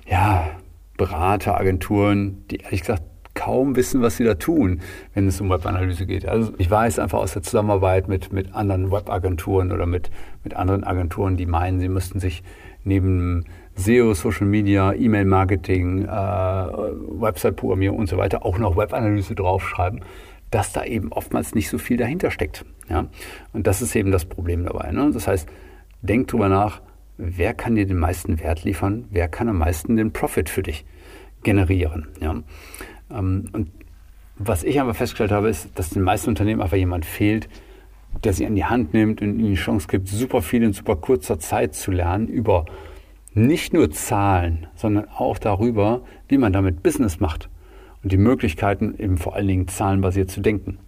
ja, 0.06 0.50
Berater, 0.96 1.58
Agenturen, 1.58 2.44
die 2.50 2.56
ehrlich 2.56 2.80
gesagt 2.80 3.02
kaum 3.34 3.74
wissen, 3.74 4.00
was 4.00 4.16
sie 4.16 4.24
da 4.24 4.34
tun, 4.34 4.80
wenn 5.12 5.26
es 5.26 5.40
um 5.40 5.50
Webanalyse 5.50 6.06
geht. 6.06 6.26
Also 6.26 6.52
ich 6.58 6.70
weiß 6.70 7.00
einfach 7.00 7.18
aus 7.18 7.32
der 7.32 7.42
Zusammenarbeit 7.42 8.06
mit, 8.08 8.32
mit 8.32 8.54
anderen 8.54 8.92
Webagenturen 8.92 9.72
oder 9.72 9.86
mit, 9.86 10.10
mit 10.44 10.54
anderen 10.54 10.84
Agenturen, 10.84 11.36
die 11.36 11.46
meinen, 11.46 11.80
sie 11.80 11.88
müssten 11.88 12.20
sich 12.20 12.44
neben 12.84 13.44
SEO, 13.74 14.14
Social 14.14 14.46
Media, 14.46 14.92
E-Mail-Marketing, 14.92 16.04
äh, 16.04 16.08
Website-Programmierung 16.08 17.98
und 17.98 18.08
so 18.08 18.16
weiter 18.16 18.46
auch 18.46 18.58
noch 18.58 18.76
Webanalyse 18.76 19.34
draufschreiben, 19.34 20.02
dass 20.54 20.72
da 20.72 20.84
eben 20.84 21.10
oftmals 21.10 21.56
nicht 21.56 21.68
so 21.68 21.78
viel 21.78 21.96
dahinter 21.96 22.30
steckt. 22.30 22.64
Ja? 22.88 23.08
Und 23.52 23.66
das 23.66 23.82
ist 23.82 23.96
eben 23.96 24.12
das 24.12 24.24
Problem 24.24 24.64
dabei. 24.64 24.92
Ne? 24.92 25.10
Das 25.12 25.26
heißt, 25.26 25.48
denk 26.02 26.28
drüber 26.28 26.48
nach, 26.48 26.80
wer 27.16 27.54
kann 27.54 27.74
dir 27.74 27.86
den 27.86 27.98
meisten 27.98 28.38
Wert 28.38 28.62
liefern, 28.62 29.06
wer 29.10 29.26
kann 29.26 29.48
am 29.48 29.58
meisten 29.58 29.96
den 29.96 30.12
Profit 30.12 30.48
für 30.48 30.62
dich 30.62 30.86
generieren. 31.42 32.06
Ja? 32.20 32.40
Ähm, 33.10 33.48
und 33.52 33.70
was 34.36 34.62
ich 34.62 34.80
aber 34.80 34.94
festgestellt 34.94 35.32
habe, 35.32 35.48
ist, 35.48 35.76
dass 35.76 35.90
den 35.90 36.02
meisten 36.02 36.30
Unternehmen 36.30 36.62
einfach 36.62 36.76
jemand 36.76 37.04
fehlt, 37.04 37.48
der 38.22 38.32
sie 38.32 38.46
an 38.46 38.54
die 38.54 38.64
Hand 38.64 38.94
nimmt 38.94 39.22
und 39.22 39.40
ihnen 39.40 39.50
die 39.50 39.54
Chance 39.54 39.88
gibt, 39.88 40.06
super 40.06 40.40
viel 40.40 40.62
in 40.62 40.72
super 40.72 40.94
kurzer 40.94 41.40
Zeit 41.40 41.74
zu 41.74 41.90
lernen 41.90 42.28
über 42.28 42.64
nicht 43.32 43.72
nur 43.72 43.90
Zahlen, 43.90 44.68
sondern 44.76 45.08
auch 45.08 45.38
darüber, 45.38 46.02
wie 46.28 46.38
man 46.38 46.52
damit 46.52 46.84
Business 46.84 47.18
macht 47.18 47.48
und 48.04 48.12
die 48.12 48.18
Möglichkeiten, 48.18 48.94
eben 48.98 49.16
vor 49.16 49.34
allen 49.34 49.48
Dingen 49.48 49.66
zahlenbasiert 49.66 50.30
zu 50.30 50.40
denken. 50.40 50.78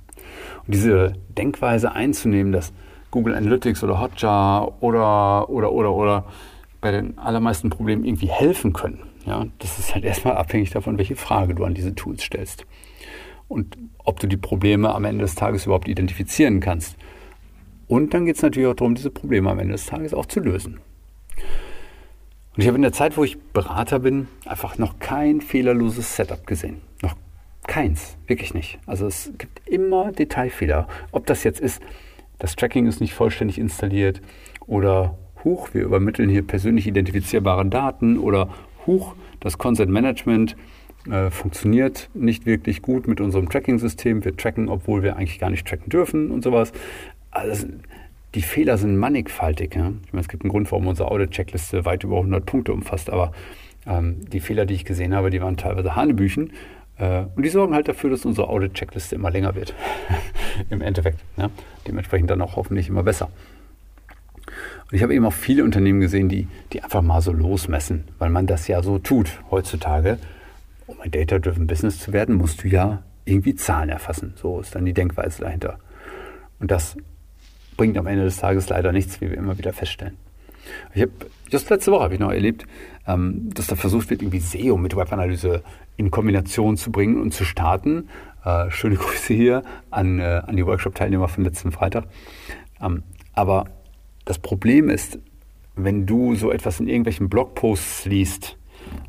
Und 0.67 0.75
diese 0.75 1.15
Denkweise 1.37 1.93
einzunehmen, 1.93 2.53
dass 2.53 2.73
Google 3.11 3.35
Analytics 3.35 3.83
oder 3.83 4.01
Hotjar 4.01 4.83
oder, 4.83 5.49
oder, 5.49 5.73
oder, 5.73 5.93
oder 5.93 6.25
bei 6.83 6.91
den 6.93 7.19
allermeisten 7.19 7.71
Problemen 7.71 8.05
irgendwie 8.05 8.29
helfen 8.29 8.75
können. 8.75 9.01
Ja, 9.25 9.47
das 9.59 9.79
ist 9.79 9.95
halt 9.95 10.05
erstmal 10.05 10.37
abhängig 10.37 10.71
davon, 10.71 10.99
welche 10.99 11.17
Frage 11.17 11.55
du 11.55 11.65
an 11.65 11.75
diese 11.75 11.95
Tools 11.95 12.23
stellst. 12.23 12.67
Und 13.49 13.79
ob 14.05 14.21
du 14.21 14.27
die 14.27 14.37
Probleme 14.37 14.95
am 14.95 15.05
Ende 15.05 15.23
des 15.23 15.35
Tages 15.35 15.65
überhaupt 15.65 15.89
identifizieren 15.89 16.61
kannst. 16.61 16.97
Und 17.89 18.13
dann 18.13 18.27
geht 18.27 18.37
es 18.37 18.43
natürlich 18.43 18.69
auch 18.69 18.75
darum, 18.75 18.95
diese 18.95 19.11
Probleme 19.11 19.51
am 19.51 19.59
Ende 19.59 19.73
des 19.73 19.87
Tages 19.87 20.13
auch 20.13 20.27
zu 20.27 20.41
lösen. 20.41 20.81
Und 22.57 22.63
ich 22.63 22.69
habe 22.69 22.77
in 22.77 22.83
der 22.83 22.93
Zeit, 22.93 23.17
wo 23.17 23.25
ich 23.25 23.39
Berater 23.39 23.99
bin, 23.99 24.29
einfach 24.45 24.79
noch 24.79 24.99
kein 24.99 25.41
fehlerloses 25.41 26.17
Setup 26.17 26.47
gesehen. 26.47 26.81
Keins, 27.67 28.17
wirklich 28.27 28.55
nicht. 28.55 28.79
Also 28.87 29.07
es 29.07 29.33
gibt 29.39 29.69
immer 29.69 30.13
Detailfehler. 30.13 30.87
Ob 31.13 31.27
das 31.27 31.45
jetzt 31.45 31.61
ist, 31.61 31.83
das 32.39 32.55
Tracking 32.55 32.87
ist 32.87 33.01
nicht 33.01 33.15
vollständig 33.15 33.59
installiert 33.59 34.21
oder 34.67 35.19
Huch, 35.45 35.71
wir 35.73 35.83
übermitteln 35.83 36.29
hier 36.29 36.43
persönlich 36.43 36.87
identifizierbare 36.87 37.67
Daten 37.67 38.19
oder 38.19 38.49
Huch, 38.87 39.15
das 39.41 39.59
Consent 39.59 39.91
Management 39.91 40.57
äh, 41.11 41.31
funktioniert 41.31 42.11
nicht 42.15 42.47
wirklich 42.47 42.83
gut 42.83 43.07
mit 43.07 43.21
unserem 43.21 43.49
Tracking-System. 43.49 44.25
Wir 44.25 44.37
tracken, 44.37 44.69
obwohl 44.69 45.03
wir 45.03 45.17
eigentlich 45.17 45.39
gar 45.39 45.51
nicht 45.51 45.67
tracken 45.67 45.89
dürfen 45.89 46.31
und 46.31 46.43
sowas. 46.43 46.73
Also 47.31 47.67
die 48.35 48.43
Fehler 48.43 48.77
sind 48.77 48.97
mannigfaltig. 48.97 49.75
Ja? 49.75 49.93
Ich 50.05 50.13
meine, 50.13 50.23
es 50.23 50.29
gibt 50.29 50.43
einen 50.43 50.51
Grund, 50.51 50.71
warum 50.73 50.89
unsere 50.89 51.11
Audit-Checkliste 51.11 51.85
weit 51.85 52.05
über 52.05 52.17
100 52.17 52.45
Punkte 52.45 52.73
umfasst, 52.73 53.11
aber 53.11 53.33
ähm, 53.87 54.29
die 54.31 54.41
Fehler, 54.41 54.67
die 54.67 54.75
ich 54.75 54.85
gesehen 54.85 55.15
habe, 55.15 55.31
die 55.31 55.41
waren 55.41 55.57
teilweise 55.57 55.95
Hanebüchen. 55.95 56.53
Äh, 56.99 57.25
und 57.35 57.43
die 57.43 57.49
sorgen 57.49 57.75
halt 57.75 57.88
dafür, 57.88 58.11
dass 58.11 58.25
unsere 58.25 58.49
Audit-Checkliste 58.49 59.15
immer 59.15 59.31
länger 59.31 59.55
wird. 59.55 59.75
Im 60.71 60.81
Endeffekt. 60.81 61.21
Ja? 61.37 61.50
Dementsprechend 61.87 62.31
dann 62.31 62.43
auch 62.43 62.57
hoffentlich 62.57 62.88
immer 62.88 63.03
besser. 63.03 63.31
Und 64.91 64.97
ich 64.97 65.03
habe 65.03 65.15
eben 65.15 65.25
auch 65.25 65.33
viele 65.33 65.65
Unternehmen 65.65 66.00
gesehen, 66.00 66.29
die, 66.29 66.49
die 66.73 66.83
einfach 66.83 67.03
mal 67.03 67.21
so 67.21 67.33
losmessen, 67.33 68.05
weil 68.19 68.31
man 68.31 68.47
das 68.47 68.69
ja 68.69 68.83
so 68.83 68.99
tut 68.99 69.41
heutzutage. 69.50 70.19
Um 70.87 71.00
ein 71.00 71.11
Data-Driven 71.11 71.67
Business 71.67 71.99
zu 71.99 72.12
werden, 72.12 72.37
musst 72.37 72.62
du 72.62 72.69
ja 72.69 73.03
irgendwie 73.25 73.57
Zahlen 73.57 73.88
erfassen. 73.88 74.35
So 74.37 74.61
ist 74.61 74.75
dann 74.75 74.85
die 74.85 74.95
Denkweise 74.95 75.43
dahinter. 75.43 75.79
Und 76.61 76.71
das 76.71 76.97
bringt 77.76 77.99
am 77.99 78.07
Ende 78.07 78.25
des 78.25 78.38
Tages 78.38 78.69
leider 78.69 78.93
nichts, 78.93 79.21
wie 79.21 79.31
wir 79.31 79.37
immer 79.37 79.59
wieder 79.59 79.73
feststellen. 79.73 80.17
Ich 80.95 81.03
habe 81.03 81.13
just 81.51 81.71
letzte 81.71 81.93
Woche 81.93 82.05
habe 82.05 82.15
ich 82.15 82.21
noch 82.21 82.33
erlebt, 82.33 82.67
ähm, 83.07 83.51
dass 83.55 83.67
da 83.67 83.77
versucht 83.77 84.11
wird, 84.11 84.23
irgendwie 84.23 84.41
SEO 84.41 84.77
mit 84.77 84.97
Webanalyse 84.97 85.63
in 85.97 86.11
Kombination 86.11 86.77
zu 86.77 86.91
bringen 86.91 87.21
und 87.21 87.33
zu 87.33 87.45
starten. 87.45 88.09
Äh, 88.45 88.71
schöne 88.71 88.95
Grüße 88.97 89.35
hier 89.35 89.63
an, 89.91 90.19
äh, 90.19 90.43
an 90.47 90.57
die 90.57 90.67
Workshop-Teilnehmer 90.67 91.29
von 91.29 91.45
letzten 91.45 91.73
Freitag. 91.73 92.05
Ähm, 92.81 93.03
aber 93.35 93.67
das 94.25 94.39
Problem 94.39 94.89
ist, 94.89 95.19
wenn 95.77 96.07
du 96.07 96.35
so 96.35 96.51
etwas 96.51 96.81
in 96.81 96.89
irgendwelchen 96.89 97.29
Blogposts 97.29 98.07
liest, 98.07 98.57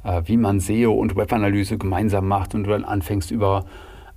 äh, 0.04 0.22
wie 0.26 0.38
man 0.38 0.60
SEO 0.60 0.94
und 0.94 1.16
Webanalyse 1.16 1.78
gemeinsam 1.78 2.28
macht 2.28 2.56
und 2.56 2.66
du 2.66 2.72
dann 2.72 2.84
anfängst 2.84 3.32
über 3.32 3.66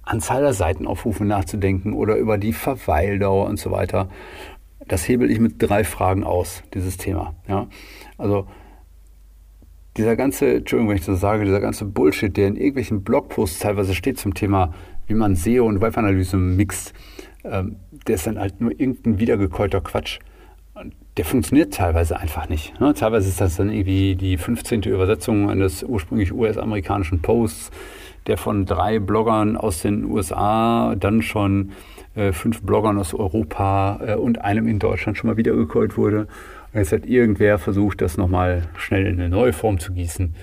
Anzahl 0.03 0.43
der 0.43 0.53
Seitenaufrufe 0.53 1.25
nachzudenken 1.25 1.93
oder 1.93 2.17
über 2.17 2.39
die 2.39 2.53
Verweildauer 2.53 3.47
und 3.47 3.59
so 3.59 3.71
weiter. 3.71 4.09
Das 4.91 5.07
hebel 5.07 5.31
ich 5.31 5.39
mit 5.39 5.55
drei 5.59 5.85
Fragen 5.85 6.25
aus, 6.25 6.65
dieses 6.75 6.97
Thema. 6.97 7.37
Ja? 7.47 7.69
Also 8.19 8.49
dieser 9.97 10.17
ganze, 10.17 10.57
Entschuldigung, 10.57 10.91
wenn 10.91 10.97
ich 10.97 11.07
das 11.07 11.21
sage, 11.21 11.45
dieser 11.45 11.61
ganze 11.61 11.85
Bullshit, 11.85 12.37
der 12.37 12.49
in 12.49 12.57
irgendwelchen 12.57 13.05
Blogposts 13.05 13.61
teilweise 13.61 13.95
steht 13.95 14.19
zum 14.19 14.35
Thema, 14.35 14.75
wie 15.07 15.15
man 15.15 15.37
SEO 15.37 15.65
und 15.65 15.81
Webanalyse 15.81 16.37
mixt, 16.37 16.93
ähm, 17.45 17.77
der 18.09 18.17
ist 18.17 18.27
dann 18.27 18.41
halt 18.41 18.61
nur 18.61 18.73
irgendein 18.73 19.21
wiedergekäuter 19.21 19.81
Quatsch. 19.81 20.19
Der 21.17 21.25
funktioniert 21.25 21.73
teilweise 21.73 22.19
einfach 22.19 22.49
nicht. 22.49 22.81
Ne? 22.81 22.93
Teilweise 22.93 23.29
ist 23.29 23.41
das 23.41 23.55
dann 23.55 23.71
irgendwie 23.71 24.17
die 24.17 24.39
15. 24.39 24.83
Übersetzung 24.83 25.51
eines 25.51 25.85
ursprünglich 25.85 26.33
US-amerikanischen 26.33 27.23
Posts 27.23 27.71
der 28.27 28.39
von 28.39 28.67
drei 28.67 28.99
Bloggern 28.99 29.57
aus 29.57 29.83
den 29.83 30.05
USA, 30.05 30.95
dann 30.97 31.23
schon 31.23 31.73
fünf 32.33 32.63
Bloggern 32.63 32.99
aus 32.99 33.15
Europa 33.15 34.01
äh, 34.05 34.15
und 34.15 34.41
einem 34.41 34.67
in 34.67 34.79
Deutschland 34.79 35.17
schon 35.17 35.31
mal 35.31 35.37
wiedergekäut 35.37 35.97
wurde. 35.97 36.27
Und 36.73 36.79
jetzt 36.79 36.93
hat 36.93 37.07
irgendwer 37.07 37.59
versucht, 37.59 38.01
das 38.01 38.17
nochmal 38.17 38.69
schnell 38.77 39.07
in 39.07 39.21
eine 39.21 39.29
neue 39.29 39.53
Form 39.53 39.79
zu 39.79 39.93
gießen. 39.93 40.35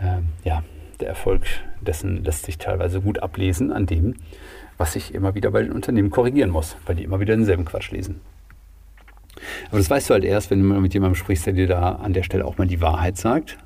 Ähm, 0.00 0.28
ja, 0.44 0.62
der 1.00 1.08
Erfolg 1.08 1.42
dessen 1.80 2.24
lässt 2.24 2.46
sich 2.46 2.58
teilweise 2.58 3.00
gut 3.00 3.22
ablesen 3.22 3.72
an 3.72 3.86
dem, 3.86 4.14
was 4.78 4.96
ich 4.96 5.14
immer 5.14 5.34
wieder 5.34 5.50
bei 5.50 5.62
den 5.62 5.72
Unternehmen 5.72 6.10
korrigieren 6.10 6.50
muss, 6.50 6.76
weil 6.86 6.96
die 6.96 7.04
immer 7.04 7.20
wieder 7.20 7.36
denselben 7.36 7.64
Quatsch 7.64 7.90
lesen. 7.90 8.20
Aber 9.68 9.78
das 9.78 9.90
weißt 9.90 10.10
du 10.10 10.14
halt 10.14 10.24
erst, 10.24 10.50
wenn 10.50 10.60
du 10.60 10.80
mit 10.80 10.94
jemandem 10.94 11.16
sprichst, 11.16 11.46
der 11.46 11.54
dir 11.54 11.66
da 11.66 11.92
an 11.92 12.12
der 12.12 12.22
Stelle 12.22 12.44
auch 12.44 12.58
mal 12.58 12.66
die 12.66 12.80
Wahrheit 12.80 13.16
sagt 13.16 13.58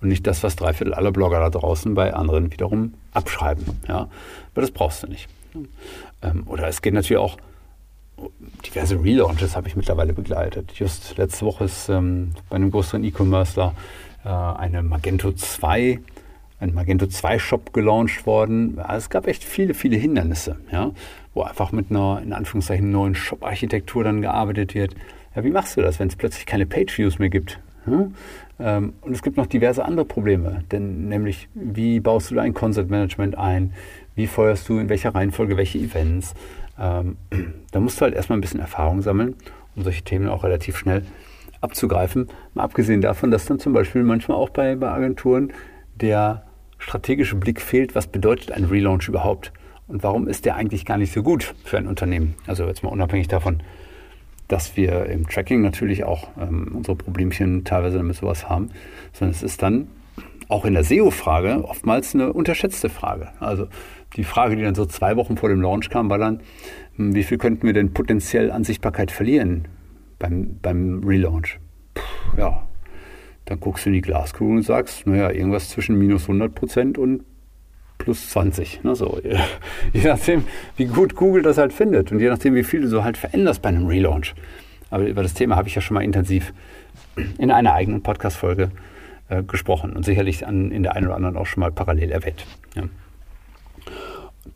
und 0.00 0.08
nicht 0.08 0.26
das, 0.26 0.42
was 0.42 0.56
drei 0.56 0.72
Viertel 0.72 0.94
aller 0.94 1.12
Blogger 1.12 1.40
da 1.40 1.50
draußen 1.50 1.94
bei 1.94 2.14
anderen 2.14 2.52
wiederum 2.52 2.94
abschreiben. 3.12 3.64
Ja? 3.86 4.08
Aber 4.52 4.60
das 4.60 4.70
brauchst 4.70 5.02
du 5.02 5.08
nicht. 5.08 5.28
Ähm, 6.22 6.44
oder 6.46 6.68
es 6.68 6.82
geht 6.82 6.94
natürlich 6.94 7.20
auch, 7.20 7.36
diverse 8.64 9.02
Relaunches 9.02 9.56
habe 9.56 9.68
ich 9.68 9.76
mittlerweile 9.76 10.12
begleitet. 10.12 10.72
Just 10.74 11.16
letzte 11.18 11.44
Woche 11.44 11.64
ist 11.64 11.88
ähm, 11.88 12.32
bei 12.48 12.56
einem 12.56 12.70
größeren 12.70 13.04
E-Commercer 13.04 13.74
äh, 14.24 14.28
eine 14.28 14.82
Magento 14.82 15.32
2, 15.32 16.00
ein 16.58 16.74
Magento 16.74 17.06
2 17.06 17.38
Shop 17.38 17.72
gelauncht 17.72 18.26
worden. 18.26 18.76
Ja, 18.76 18.96
es 18.96 19.10
gab 19.10 19.26
echt 19.26 19.44
viele, 19.44 19.74
viele 19.74 19.96
Hindernisse, 19.96 20.56
ja? 20.72 20.92
wo 21.34 21.42
einfach 21.42 21.72
mit 21.72 21.90
einer, 21.90 22.20
in 22.22 22.32
Anführungszeichen, 22.32 22.90
neuen 22.90 23.14
Shop-Architektur 23.14 24.04
dann 24.04 24.22
gearbeitet 24.22 24.74
wird. 24.74 24.94
Ja, 25.34 25.44
wie 25.44 25.50
machst 25.50 25.76
du 25.76 25.82
das, 25.82 25.98
wenn 26.00 26.08
es 26.08 26.16
plötzlich 26.16 26.46
keine 26.46 26.64
Page-Views 26.64 27.18
mehr 27.18 27.28
gibt? 27.28 27.60
Ja? 27.86 28.08
Ähm, 28.58 28.94
und 29.02 29.12
es 29.12 29.22
gibt 29.22 29.36
noch 29.36 29.46
diverse 29.46 29.84
andere 29.84 30.06
Probleme, 30.06 30.64
denn 30.72 31.08
nämlich, 31.08 31.48
wie 31.54 32.00
baust 32.00 32.30
du 32.30 32.36
dein 32.36 32.54
Concept 32.54 32.90
Management 32.90 33.36
ein? 33.36 33.74
Wie 34.16 34.26
feuerst 34.26 34.68
du 34.68 34.78
in 34.78 34.88
welcher 34.88 35.14
Reihenfolge 35.14 35.56
welche 35.56 35.78
Events? 35.78 36.34
Ähm, 36.78 37.18
da 37.70 37.80
musst 37.80 38.00
du 38.00 38.02
halt 38.02 38.14
erstmal 38.14 38.38
ein 38.38 38.40
bisschen 38.40 38.60
Erfahrung 38.60 39.02
sammeln, 39.02 39.36
um 39.76 39.84
solche 39.84 40.02
Themen 40.02 40.28
auch 40.28 40.42
relativ 40.42 40.78
schnell 40.78 41.04
abzugreifen. 41.60 42.28
Mal 42.54 42.64
abgesehen 42.64 43.02
davon, 43.02 43.30
dass 43.30 43.44
dann 43.44 43.58
zum 43.58 43.74
Beispiel 43.74 44.02
manchmal 44.02 44.38
auch 44.38 44.48
bei, 44.48 44.74
bei 44.74 44.88
Agenturen 44.88 45.52
der 45.94 46.44
strategische 46.78 47.36
Blick 47.36 47.60
fehlt, 47.60 47.94
was 47.94 48.06
bedeutet 48.06 48.52
ein 48.52 48.64
Relaunch 48.64 49.08
überhaupt? 49.08 49.52
Und 49.86 50.02
warum 50.02 50.28
ist 50.28 50.46
der 50.46 50.56
eigentlich 50.56 50.84
gar 50.84 50.96
nicht 50.96 51.12
so 51.12 51.22
gut 51.22 51.54
für 51.64 51.78
ein 51.78 51.86
Unternehmen? 51.86 52.34
Also 52.46 52.66
jetzt 52.66 52.82
mal 52.82 52.90
unabhängig 52.90 53.28
davon, 53.28 53.62
dass 54.48 54.76
wir 54.76 55.06
im 55.06 55.28
Tracking 55.28 55.60
natürlich 55.60 56.04
auch 56.04 56.28
ähm, 56.40 56.72
unsere 56.74 56.96
Problemchen 56.96 57.64
teilweise 57.64 57.98
damit 57.98 58.16
sowas 58.16 58.48
haben, 58.48 58.70
sondern 59.12 59.34
es 59.34 59.42
ist 59.42 59.62
dann 59.62 59.88
auch 60.48 60.64
in 60.64 60.74
der 60.74 60.84
SEO-Frage 60.84 61.64
oftmals 61.64 62.14
eine 62.14 62.32
unterschätzte 62.32 62.88
Frage. 62.88 63.28
Also 63.40 63.68
die 64.16 64.24
Frage, 64.24 64.56
die 64.56 64.62
dann 64.62 64.74
so 64.74 64.86
zwei 64.86 65.16
Wochen 65.16 65.36
vor 65.36 65.48
dem 65.48 65.60
Launch 65.60 65.90
kam, 65.90 66.08
war 66.10 66.18
dann, 66.18 66.40
hm, 66.96 67.14
wie 67.14 67.22
viel 67.22 67.38
könnten 67.38 67.66
wir 67.66 67.72
denn 67.72 67.92
potenziell 67.92 68.50
an 68.50 68.64
Sichtbarkeit 68.64 69.10
verlieren 69.10 69.66
beim, 70.18 70.58
beim 70.60 71.02
Relaunch? 71.04 71.58
Puh, 71.94 72.38
ja, 72.38 72.66
dann 73.44 73.60
guckst 73.60 73.84
du 73.84 73.90
in 73.90 73.94
die 73.94 74.00
Glaskugel 74.00 74.56
und 74.56 74.62
sagst, 74.62 75.06
naja, 75.06 75.30
irgendwas 75.30 75.68
zwischen 75.68 75.98
minus 75.98 76.22
100 76.22 76.54
Prozent 76.54 76.98
und 76.98 77.24
plus 77.98 78.30
20. 78.30 78.84
Ne, 78.84 78.94
so. 78.94 79.20
Je 79.92 80.02
nachdem, 80.02 80.44
wie 80.76 80.86
gut 80.86 81.14
Google 81.14 81.42
das 81.42 81.58
halt 81.58 81.72
findet 81.72 82.12
und 82.12 82.20
je 82.20 82.28
nachdem, 82.28 82.54
wie 82.54 82.64
viel 82.64 82.82
du 82.82 82.88
so 82.88 83.04
halt 83.04 83.16
veränderst 83.16 83.62
bei 83.62 83.70
einem 83.70 83.86
Relaunch. 83.86 84.34
Aber 84.90 85.06
über 85.06 85.22
das 85.22 85.34
Thema 85.34 85.56
habe 85.56 85.68
ich 85.68 85.74
ja 85.74 85.80
schon 85.80 85.94
mal 85.94 86.04
intensiv 86.04 86.52
in 87.38 87.50
einer 87.50 87.72
eigenen 87.72 88.02
Podcast-Folge 88.02 88.70
äh, 89.28 89.42
gesprochen 89.42 89.96
und 89.96 90.04
sicherlich 90.04 90.46
an, 90.46 90.70
in 90.70 90.82
der 90.82 90.94
einen 90.94 91.06
oder 91.06 91.16
anderen 91.16 91.36
auch 91.36 91.46
schon 91.46 91.60
mal 91.60 91.72
parallel 91.72 92.10
erwähnt. 92.12 92.46
Ja. 92.74 92.84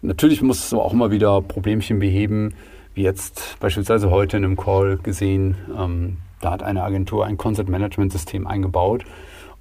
Natürlich 0.02 0.42
muss 0.42 0.70
du 0.70 0.80
auch 0.80 0.92
immer 0.92 1.11
wieder 1.11 1.40
Problemchen 1.42 1.99
beheben, 1.99 2.54
wie 2.94 3.02
jetzt 3.02 3.56
beispielsweise 3.61 4.11
heute 4.11 4.37
in 4.37 4.44
einem 4.44 4.56
Call 4.56 4.99
gesehen. 4.99 5.56
Ähm, 5.76 6.16
da 6.40 6.52
hat 6.52 6.62
eine 6.62 6.82
Agentur 6.82 7.26
ein 7.26 7.37
Content-Management-System 7.37 8.47
eingebaut 8.47 9.04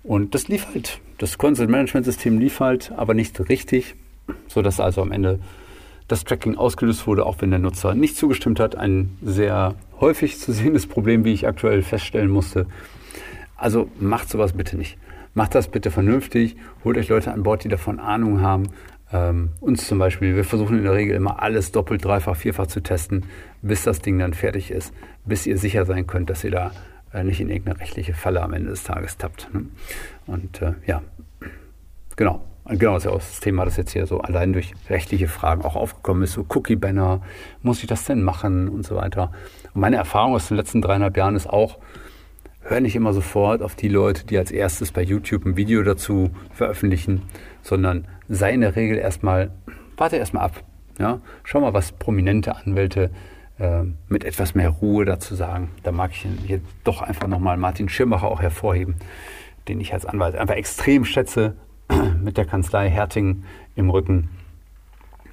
und 0.03 0.33
das 0.33 0.47
lief 0.47 0.67
halt. 0.73 1.01
Das 1.17 1.37
Content 1.37 1.69
Management 1.69 2.05
System 2.05 2.39
lief 2.39 2.61
halt, 2.61 2.93
aber 2.95 3.13
nicht 3.13 3.37
richtig, 3.49 3.95
sodass 4.47 4.79
also 4.79 5.01
am 5.01 5.11
Ende 5.11 5.39
das 6.07 6.23
Tracking 6.23 6.55
ausgelöst 6.55 7.05
wurde, 7.05 7.25
auch 7.25 7.37
wenn 7.39 7.51
der 7.51 7.59
Nutzer 7.59 7.93
nicht 7.93 8.15
zugestimmt 8.15 8.59
hat. 8.59 8.75
Ein 8.75 9.17
sehr 9.21 9.75
häufig 9.99 10.39
zu 10.39 10.53
sehendes 10.53 10.87
Problem, 10.87 11.25
wie 11.25 11.33
ich 11.33 11.45
aktuell 11.45 11.81
feststellen 11.81 12.31
musste. 12.31 12.65
Also 13.57 13.89
macht 13.99 14.29
sowas 14.29 14.53
bitte 14.53 14.77
nicht. 14.77 14.97
Macht 15.33 15.53
das 15.53 15.67
bitte 15.67 15.91
vernünftig, 15.91 16.55
holt 16.83 16.97
euch 16.97 17.09
Leute 17.09 17.31
an 17.31 17.43
Bord, 17.43 17.63
die 17.63 17.69
davon 17.69 17.99
Ahnung 17.99 18.41
haben 18.41 18.69
Ähm, 19.11 19.51
uns 19.59 19.87
zum 19.87 19.97
Beispiel, 19.97 20.35
wir 20.35 20.43
versuchen 20.43 20.77
in 20.77 20.83
der 20.83 20.93
Regel 20.93 21.15
immer 21.15 21.41
alles 21.41 21.71
doppelt, 21.71 22.05
dreifach, 22.05 22.35
vierfach 22.35 22.67
zu 22.67 22.81
testen, 22.81 23.25
bis 23.61 23.83
das 23.83 23.99
Ding 23.99 24.19
dann 24.19 24.33
fertig 24.33 24.71
ist, 24.71 24.93
bis 25.25 25.47
ihr 25.47 25.57
sicher 25.57 25.85
sein 25.85 26.05
könnt, 26.05 26.29
dass 26.29 26.43
ihr 26.43 26.51
da 26.51 26.71
äh, 27.13 27.23
nicht 27.23 27.41
in 27.41 27.49
irgendeine 27.49 27.79
rechtliche 27.79 28.13
Falle 28.13 28.41
am 28.41 28.53
Ende 28.53 28.69
des 28.69 28.83
Tages 28.83 29.17
tappt. 29.17 29.51
Ne? 29.53 29.65
Und 30.27 30.61
äh, 30.61 30.73
ja, 30.85 31.01
genau. 32.15 32.43
Genau, 32.71 32.93
das 32.93 33.03
ist 33.03 33.09
ja 33.09 33.15
auch 33.15 33.17
das 33.17 33.39
Thema, 33.39 33.65
das 33.65 33.77
jetzt 33.77 33.93
hier 33.93 34.05
so 34.05 34.21
allein 34.21 34.53
durch 34.53 34.73
rechtliche 34.89 35.27
Fragen 35.27 35.63
auch 35.63 35.75
aufgekommen 35.75 36.21
ist. 36.21 36.33
So 36.33 36.45
Cookie-Banner, 36.47 37.19
muss 37.63 37.81
ich 37.81 37.87
das 37.87 38.03
denn 38.03 38.21
machen 38.21 38.69
und 38.69 38.85
so 38.85 38.95
weiter. 38.95 39.31
Und 39.73 39.81
meine 39.81 39.95
Erfahrung 39.95 40.35
aus 40.35 40.49
den 40.49 40.57
letzten 40.57 40.79
dreieinhalb 40.79 41.17
Jahren 41.17 41.35
ist 41.35 41.49
auch, 41.49 41.79
hör 42.61 42.79
nicht 42.79 42.95
immer 42.95 43.11
sofort 43.13 43.63
auf 43.63 43.73
die 43.73 43.87
Leute, 43.87 44.23
die 44.27 44.37
als 44.37 44.51
erstes 44.51 44.91
bei 44.91 45.01
YouTube 45.01 45.45
ein 45.45 45.57
Video 45.57 45.81
dazu 45.81 46.29
veröffentlichen, 46.51 47.23
sondern 47.61 48.07
sei 48.27 48.53
in 48.53 48.61
der 48.61 48.75
Regel 48.75 48.97
erstmal, 48.97 49.51
warte 49.97 50.17
erstmal 50.17 50.45
ab. 50.45 50.63
Ja? 50.97 51.19
Schau 51.43 51.61
mal, 51.61 51.73
was 51.73 51.91
prominente 51.91 52.55
Anwälte 52.55 53.11
äh, 53.59 53.83
mit 54.07 54.23
etwas 54.23 54.55
mehr 54.55 54.69
Ruhe 54.69 55.05
dazu 55.05 55.35
sagen. 55.35 55.71
Da 55.83 55.91
mag 55.91 56.11
ich 56.11 56.25
hier 56.45 56.61
doch 56.83 57.01
einfach 57.01 57.27
nochmal 57.27 57.57
Martin 57.57 57.89
Schirmacher 57.89 58.27
auch 58.27 58.41
hervorheben, 58.41 58.95
den 59.67 59.79
ich 59.81 59.93
als 59.93 60.05
Anwalt 60.05 60.35
einfach 60.35 60.55
extrem 60.55 61.05
schätze, 61.05 61.55
mit 62.21 62.37
der 62.37 62.45
Kanzlei 62.45 62.89
Herting 62.89 63.43
im 63.75 63.89
Rücken. 63.89 64.29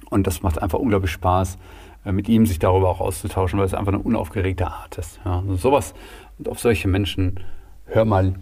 Und 0.09 0.25
das 0.27 0.41
macht 0.41 0.61
einfach 0.61 0.79
unglaublich 0.79 1.11
Spaß, 1.11 1.57
äh, 2.05 2.11
mit 2.11 2.27
ihm 2.29 2.45
sich 2.45 2.59
darüber 2.59 2.89
auch 2.89 2.99
auszutauschen, 2.99 3.59
weil 3.59 3.65
es 3.65 3.73
einfach 3.73 3.93
eine 3.93 4.01
unaufgeregte 4.01 4.67
Art 4.67 4.97
ist. 4.97 5.19
Ja, 5.25 5.39
also 5.39 5.55
sowas 5.55 5.93
und 6.37 6.49
auf 6.49 6.59
solche 6.59 6.87
Menschen 6.87 7.39
hör 7.85 8.05
mal, 8.05 8.35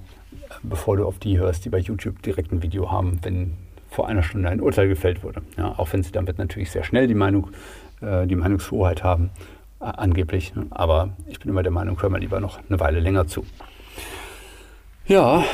bevor 0.63 0.97
du 0.97 1.05
auf 1.05 1.19
die 1.19 1.37
hörst, 1.39 1.65
die 1.65 1.69
bei 1.69 1.79
YouTube 1.79 2.21
direkt 2.21 2.51
ein 2.51 2.61
Video 2.61 2.91
haben, 2.91 3.19
wenn 3.23 3.53
vor 3.95 4.09
einer 4.09 4.23
Stunde 4.23 4.49
ein 4.49 4.59
Urteil 4.59 4.89
gefällt 4.89 5.23
wurde. 5.23 5.41
Ja, 5.57 5.73
auch 5.77 5.93
wenn 5.93 6.03
sie 6.03 6.11
damit 6.11 6.37
natürlich 6.37 6.69
sehr 6.69 6.83
schnell 6.83 7.07
die 7.07 7.15
Meinung, 7.15 7.51
äh, 8.01 8.27
die 8.27 8.35
Meinungshoheit 8.35 9.03
haben, 9.03 9.29
äh, 9.79 9.85
angeblich. 9.85 10.53
Aber 10.69 11.13
ich 11.27 11.39
bin 11.39 11.49
immer 11.49 11.63
der 11.63 11.71
Meinung, 11.71 12.01
hör 12.01 12.09
mal 12.09 12.19
lieber 12.19 12.41
noch 12.41 12.59
eine 12.69 12.79
Weile 12.81 12.99
länger 12.99 13.27
zu. 13.27 13.45
Ja, 15.07 15.45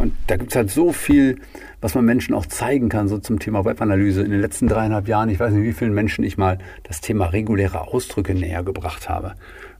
und 0.00 0.12
da 0.28 0.36
gibt 0.36 0.50
es 0.52 0.56
halt 0.56 0.70
so 0.70 0.92
viel, 0.92 1.40
was 1.80 1.94
man 1.94 2.04
Menschen 2.04 2.34
auch 2.34 2.46
zeigen 2.46 2.88
kann, 2.88 3.08
so 3.08 3.18
zum 3.18 3.40
Thema 3.40 3.64
Webanalyse. 3.64 4.22
In 4.22 4.30
den 4.30 4.40
letzten 4.40 4.68
dreieinhalb 4.68 5.08
Jahren, 5.08 5.28
ich 5.28 5.40
weiß 5.40 5.52
nicht, 5.52 5.64
wie 5.64 5.72
vielen 5.72 5.94
Menschen 5.94 6.24
ich 6.24 6.38
mal 6.38 6.58
das 6.84 7.00
Thema 7.00 7.26
reguläre 7.26 7.88
Ausdrücke 7.88 8.34
näher 8.34 8.62
gebracht 8.62 9.08
habe. 9.08 9.32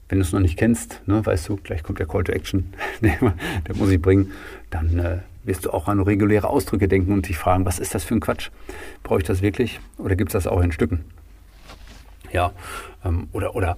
Wenn 0.09 0.17
du 0.17 0.25
es 0.25 0.33
noch 0.33 0.39
nicht 0.41 0.57
kennst, 0.57 1.01
ne, 1.05 1.25
weißt 1.25 1.47
du, 1.47 1.57
gleich 1.57 1.83
kommt 1.83 1.99
der 1.99 2.07
Call 2.07 2.23
to 2.25 2.33
Action, 2.33 2.73
der 3.01 3.75
muss 3.75 3.91
ich 3.91 4.01
bringen, 4.01 4.31
dann 4.71 4.99
äh, 4.99 5.17
wirst 5.47 5.65
du 5.65 5.71
auch 5.71 5.87
an 5.87 6.01
reguläre 6.01 6.49
Ausdrücke 6.49 6.87
denken 6.87 7.13
und 7.13 7.27
dich 7.27 7.37
fragen, 7.37 7.65
was 7.65 7.79
ist 7.79 7.95
das 7.95 8.03
für 8.03 8.13
ein 8.13 8.19
Quatsch? 8.19 8.49
Brauche 9.03 9.19
ich 9.19 9.25
das 9.25 9.41
wirklich 9.41 9.79
oder 9.97 10.15
gibt 10.15 10.29
es 10.29 10.33
das 10.33 10.45
auch 10.45 10.61
in 10.61 10.71
Stücken? 10.71 11.05
Ja, 12.31 12.51
ähm, 13.03 13.29
oder, 13.31 13.55
oder 13.55 13.77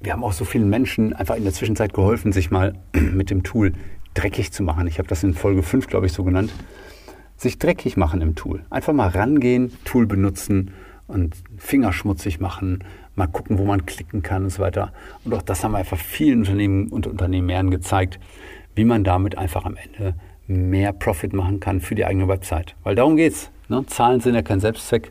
wir 0.00 0.12
haben 0.12 0.24
auch 0.24 0.32
so 0.32 0.44
vielen 0.44 0.70
Menschen 0.70 1.12
einfach 1.12 1.36
in 1.36 1.44
der 1.44 1.52
Zwischenzeit 1.52 1.92
geholfen, 1.92 2.32
sich 2.32 2.50
mal 2.50 2.74
mit 2.94 3.30
dem 3.30 3.42
Tool 3.42 3.74
dreckig 4.14 4.50
zu 4.52 4.62
machen. 4.62 4.86
Ich 4.86 4.98
habe 4.98 5.08
das 5.08 5.22
in 5.22 5.34
Folge 5.34 5.62
5, 5.62 5.86
glaube 5.86 6.06
ich, 6.06 6.12
so 6.12 6.24
genannt. 6.24 6.52
Sich 7.36 7.58
dreckig 7.58 7.96
machen 7.96 8.20
im 8.20 8.34
Tool. 8.34 8.64
Einfach 8.70 8.92
mal 8.92 9.08
rangehen, 9.08 9.72
Tool 9.84 10.06
benutzen 10.06 10.72
und 11.06 11.36
Finger 11.56 11.92
schmutzig 11.92 12.40
machen, 12.40 12.84
mal 13.14 13.26
gucken, 13.26 13.58
wo 13.58 13.64
man 13.64 13.86
klicken 13.86 14.22
kann 14.22 14.44
und 14.44 14.50
so 14.50 14.62
weiter. 14.62 14.92
Und 15.24 15.34
auch 15.34 15.42
das 15.42 15.64
haben 15.64 15.74
einfach 15.74 15.98
vielen 15.98 16.40
Unternehmen 16.40 16.88
und 16.88 17.06
Unternehmern 17.06 17.70
gezeigt, 17.70 18.18
wie 18.74 18.84
man 18.84 19.04
damit 19.04 19.36
einfach 19.36 19.64
am 19.64 19.76
Ende 19.76 20.14
mehr 20.50 20.92
Profit 20.92 21.32
machen 21.32 21.60
kann 21.60 21.80
für 21.80 21.94
die 21.94 22.04
eigene 22.04 22.28
Website. 22.28 22.74
Weil 22.82 22.94
darum 22.94 23.16
geht's. 23.16 23.50
Ne? 23.68 23.84
Zahlen 23.86 24.20
sind 24.20 24.34
ja 24.34 24.42
kein 24.42 24.60
Selbstzweck, 24.60 25.10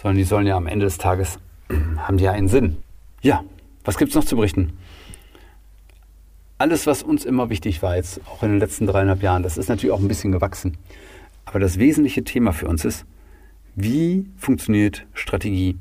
sondern 0.00 0.18
die 0.18 0.24
sollen 0.24 0.46
ja 0.46 0.56
am 0.56 0.66
Ende 0.66 0.84
des 0.84 0.98
Tages 0.98 1.38
haben 1.98 2.18
die 2.18 2.24
ja 2.24 2.32
einen 2.32 2.48
Sinn. 2.48 2.76
Ja, 3.22 3.44
was 3.84 3.96
gibt's 3.98 4.14
noch 4.14 4.24
zu 4.24 4.36
berichten? 4.36 4.74
Alles, 6.58 6.86
was 6.86 7.02
uns 7.02 7.24
immer 7.24 7.50
wichtig 7.50 7.82
war, 7.82 7.96
jetzt 7.96 8.20
auch 8.26 8.42
in 8.42 8.50
den 8.50 8.58
letzten 8.58 8.86
dreieinhalb 8.86 9.22
Jahren, 9.22 9.42
das 9.42 9.58
ist 9.58 9.68
natürlich 9.68 9.92
auch 9.92 10.00
ein 10.00 10.08
bisschen 10.08 10.32
gewachsen. 10.32 10.78
Aber 11.44 11.58
das 11.58 11.78
wesentliche 11.78 12.24
Thema 12.24 12.52
für 12.52 12.66
uns 12.66 12.84
ist, 12.84 13.04
wie 13.74 14.26
funktioniert 14.36 15.06
Strategie? 15.12 15.76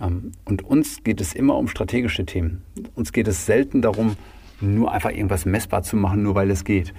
Ähm, 0.00 0.32
und 0.44 0.62
uns 0.62 1.02
geht 1.04 1.20
es 1.20 1.34
immer 1.34 1.56
um 1.56 1.68
strategische 1.68 2.24
Themen. 2.24 2.62
Uns 2.94 3.12
geht 3.12 3.28
es 3.28 3.46
selten 3.46 3.82
darum, 3.82 4.16
nur 4.60 4.92
einfach 4.92 5.10
irgendwas 5.10 5.46
messbar 5.46 5.82
zu 5.82 5.96
machen, 5.96 6.22
nur 6.22 6.34
weil 6.34 6.50
es 6.50 6.64
geht. 6.64 6.92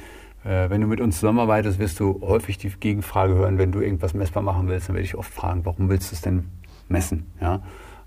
Äh, 0.43 0.69
wenn 0.69 0.81
du 0.81 0.87
mit 0.87 1.01
uns 1.01 1.19
zusammenarbeitest, 1.19 1.79
wirst 1.79 1.99
du 1.99 2.21
häufig 2.21 2.57
die 2.57 2.69
Gegenfrage 2.69 3.33
hören, 3.35 3.57
wenn 3.57 3.71
du 3.71 3.79
irgendwas 3.79 4.13
messbar 4.13 4.43
machen 4.43 4.67
willst, 4.67 4.89
dann 4.89 4.95
werde 4.95 5.05
ich 5.05 5.15
oft 5.15 5.33
fragen, 5.33 5.65
warum 5.65 5.89
willst 5.89 6.11
du 6.11 6.15
es 6.15 6.21
denn 6.21 6.45
messen? 6.87 7.31
Ja? 7.39 7.61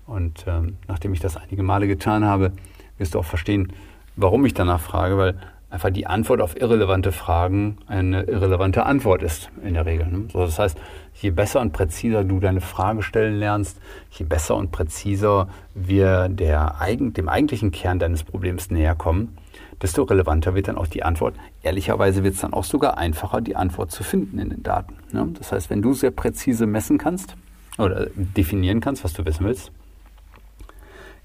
Und 0.05 0.45
ähm, 0.47 0.77
nachdem 0.87 1.13
ich 1.13 1.19
das 1.19 1.37
einige 1.37 1.63
Male 1.63 1.87
getan 1.87 2.25
habe, 2.25 2.51
wirst 2.97 3.15
du 3.15 3.19
auch 3.19 3.25
verstehen, 3.25 3.73
warum 4.15 4.45
ich 4.45 4.53
danach 4.53 4.79
frage, 4.79 5.17
weil 5.17 5.35
einfach 5.69 5.89
die 5.89 6.07
Antwort 6.07 6.41
auf 6.41 6.59
irrelevante 6.59 7.11
Fragen 7.11 7.77
eine 7.87 8.23
irrelevante 8.23 8.85
Antwort 8.85 9.23
ist 9.23 9.49
in 9.63 9.73
der 9.73 9.85
Regel. 9.85 10.07
Ne? 10.07 10.27
So, 10.31 10.39
das 10.39 10.59
heißt, 10.59 10.77
je 11.13 11.31
besser 11.31 11.59
und 11.59 11.73
präziser 11.73 12.23
du 12.23 12.39
deine 12.39 12.61
Frage 12.61 13.01
stellen 13.01 13.39
lernst, 13.39 13.79
je 14.11 14.25
besser 14.25 14.55
und 14.55 14.71
präziser 14.71 15.49
wir 15.73 16.29
der, 16.29 16.75
dem 16.87 17.27
eigentlichen 17.27 17.71
Kern 17.71 17.99
deines 17.99 18.23
Problems 18.23 18.69
näher 18.69 18.95
kommen, 18.95 19.37
desto 19.81 20.03
relevanter 20.03 20.55
wird 20.55 20.67
dann 20.67 20.77
auch 20.77 20.87
die 20.87 21.03
Antwort. 21.03 21.35
Ehrlicherweise 21.65 22.23
wird 22.23 22.35
es 22.35 22.41
dann 22.41 22.53
auch 22.53 22.63
sogar 22.63 22.99
einfacher, 22.99 23.41
die 23.41 23.55
Antwort 23.55 23.89
zu 23.89 24.03
finden 24.03 24.37
in 24.37 24.51
den 24.51 24.61
Daten. 24.61 24.97
Ne? 25.11 25.27
Das 25.35 25.51
heißt, 25.51 25.71
wenn 25.71 25.81
du 25.81 25.93
sehr 25.93 26.11
präzise 26.11 26.67
messen 26.67 26.99
kannst 26.99 27.35
oder 27.79 28.05
definieren 28.15 28.81
kannst, 28.81 29.03
was 29.03 29.13
du 29.13 29.25
wissen 29.25 29.47
willst, 29.47 29.71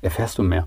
erfährst 0.00 0.38
du 0.38 0.42
mehr. 0.42 0.66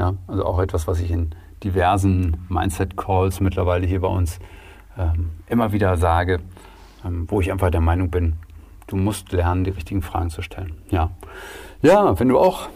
Ja, 0.00 0.14
also 0.26 0.44
auch 0.44 0.58
etwas, 0.58 0.88
was 0.88 0.98
ich 0.98 1.12
in 1.12 1.30
diversen 1.62 2.44
Mindset-Calls 2.48 3.38
mittlerweile 3.38 3.86
hier 3.86 4.00
bei 4.00 4.08
uns 4.08 4.40
ähm, 4.98 5.30
immer 5.46 5.70
wieder 5.70 5.96
sage, 5.96 6.40
ähm, 7.04 7.26
wo 7.28 7.40
ich 7.40 7.52
einfach 7.52 7.70
der 7.70 7.80
Meinung 7.80 8.10
bin, 8.10 8.32
du 8.88 8.96
musst 8.96 9.30
lernen, 9.30 9.62
die 9.62 9.70
richtigen 9.70 10.02
Fragen 10.02 10.30
zu 10.30 10.42
stellen. 10.42 10.74
Ja, 10.90 11.12
ja 11.82 12.18
wenn 12.18 12.28
du 12.28 12.36
auch 12.36 12.68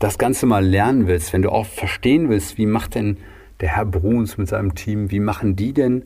das 0.00 0.18
Ganze 0.18 0.46
mal 0.46 0.66
lernen 0.66 1.06
willst, 1.06 1.32
wenn 1.32 1.42
du 1.42 1.50
auch 1.50 1.66
verstehen 1.66 2.28
willst, 2.28 2.58
wie 2.58 2.66
macht 2.66 2.96
denn 2.96 3.18
der 3.62 3.76
Herr 3.76 3.86
Bruns 3.86 4.36
mit 4.36 4.48
seinem 4.48 4.74
Team, 4.74 5.10
wie 5.10 5.20
machen 5.20 5.56
die 5.56 5.72
denn 5.72 6.04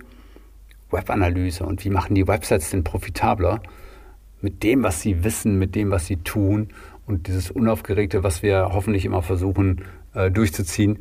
Webanalyse 0.91 1.65
und 1.65 1.85
wie 1.85 1.91
machen 1.91 2.15
die 2.15 2.29
Websites 2.29 2.71
denn 2.71 2.85
profitabler 2.85 3.63
mit 4.41 4.63
dem, 4.63 4.85
was 4.85 5.01
sie 5.01 5.25
wissen, 5.25 5.59
mit 5.59 5.75
dem, 5.75 5.91
was 5.91 6.07
sie 6.07 6.19
tun 6.19 6.69
und 7.07 7.27
dieses 7.27 7.51
Unaufgeregte, 7.51 8.23
was 8.23 8.43
wir 8.43 8.69
hoffentlich 8.73 9.05
immer 9.07 9.23
versuchen 9.23 9.83
äh, 10.15 10.31
durchzuziehen. 10.31 10.99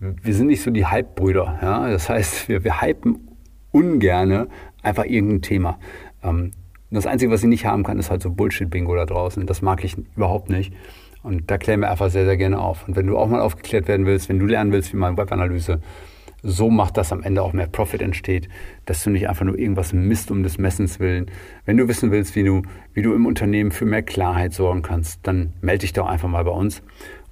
Wir 0.00 0.34
sind 0.34 0.48
nicht 0.48 0.62
so 0.62 0.72
die 0.72 0.86
Hype-Brüder. 0.86 1.60
Ja? 1.62 1.88
Das 1.88 2.08
heißt, 2.08 2.48
wir, 2.48 2.64
wir 2.64 2.82
hypen 2.82 3.28
ungerne 3.70 4.48
einfach 4.82 5.04
irgendein 5.04 5.42
Thema. 5.42 5.78
Ähm, 6.24 6.50
das 6.90 7.06
Einzige, 7.06 7.30
was 7.30 7.42
ich 7.42 7.48
nicht 7.48 7.64
haben 7.64 7.84
kann, 7.84 7.98
ist 7.98 8.10
halt 8.10 8.22
so 8.22 8.30
Bullshit-Bingo 8.30 8.94
da 8.96 9.06
draußen. 9.06 9.46
Das 9.46 9.62
mag 9.62 9.84
ich 9.84 9.96
überhaupt 10.16 10.50
nicht. 10.50 10.74
Und 11.22 11.50
da 11.50 11.58
klären 11.58 11.80
wir 11.80 11.90
einfach 11.90 12.10
sehr, 12.10 12.24
sehr 12.24 12.36
gerne 12.36 12.58
auf. 12.58 12.86
Und 12.86 12.96
wenn 12.96 13.06
du 13.06 13.16
auch 13.16 13.28
mal 13.28 13.40
aufgeklärt 13.40 13.88
werden 13.88 14.06
willst, 14.06 14.28
wenn 14.28 14.38
du 14.38 14.46
lernen 14.46 14.72
willst, 14.72 14.92
wie 14.92 14.96
man 14.96 15.16
Webanalyse 15.16 15.80
so 16.42 16.70
macht, 16.70 16.96
dass 16.96 17.12
am 17.12 17.22
Ende 17.22 17.42
auch 17.42 17.52
mehr 17.52 17.68
Profit 17.68 18.02
entsteht, 18.02 18.48
dass 18.84 19.04
du 19.04 19.10
nicht 19.10 19.28
einfach 19.28 19.44
nur 19.44 19.58
irgendwas 19.58 19.92
misst 19.92 20.30
um 20.30 20.42
des 20.42 20.58
Messens 20.58 20.98
willen. 20.98 21.30
Wenn 21.64 21.76
du 21.76 21.86
wissen 21.86 22.10
willst, 22.10 22.34
wie 22.34 22.42
du, 22.42 22.62
wie 22.94 23.02
du 23.02 23.14
im 23.14 23.26
Unternehmen 23.26 23.70
für 23.70 23.84
mehr 23.84 24.02
Klarheit 24.02 24.52
sorgen 24.52 24.82
kannst, 24.82 25.20
dann 25.22 25.52
melde 25.60 25.82
dich 25.82 25.92
doch 25.92 26.06
einfach 26.06 26.28
mal 26.28 26.44
bei 26.44 26.50
uns 26.50 26.82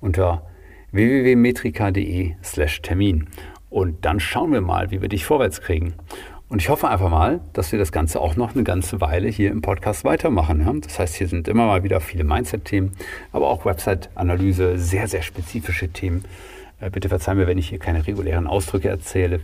unter 0.00 0.46
www.metrika.de 0.92 2.35
slash 2.42 2.83
Termin. 2.83 3.29
Und 3.68 4.05
dann 4.05 4.18
schauen 4.18 4.53
wir 4.53 4.61
mal, 4.61 4.90
wie 4.90 5.00
wir 5.00 5.09
dich 5.09 5.24
vorwärts 5.24 5.61
kriegen. 5.61 5.94
Und 6.50 6.60
ich 6.60 6.68
hoffe 6.68 6.88
einfach 6.88 7.10
mal, 7.10 7.40
dass 7.52 7.70
wir 7.70 7.78
das 7.78 7.92
Ganze 7.92 8.20
auch 8.20 8.34
noch 8.34 8.56
eine 8.56 8.64
ganze 8.64 9.00
Weile 9.00 9.28
hier 9.28 9.52
im 9.52 9.62
Podcast 9.62 10.02
weitermachen. 10.02 10.80
Das 10.80 10.98
heißt, 10.98 11.14
hier 11.14 11.28
sind 11.28 11.46
immer 11.46 11.64
mal 11.66 11.84
wieder 11.84 12.00
viele 12.00 12.24
Mindset-Themen, 12.24 12.90
aber 13.30 13.48
auch 13.48 13.64
Website-Analyse, 13.64 14.76
sehr, 14.76 15.06
sehr 15.06 15.22
spezifische 15.22 15.90
Themen. 15.90 16.24
Äh, 16.80 16.90
bitte 16.90 17.08
verzeih 17.08 17.36
mir, 17.36 17.46
wenn 17.46 17.56
ich 17.56 17.68
hier 17.68 17.78
keine 17.78 18.04
regulären 18.04 18.48
Ausdrücke 18.48 18.88
erzähle. 18.88 19.36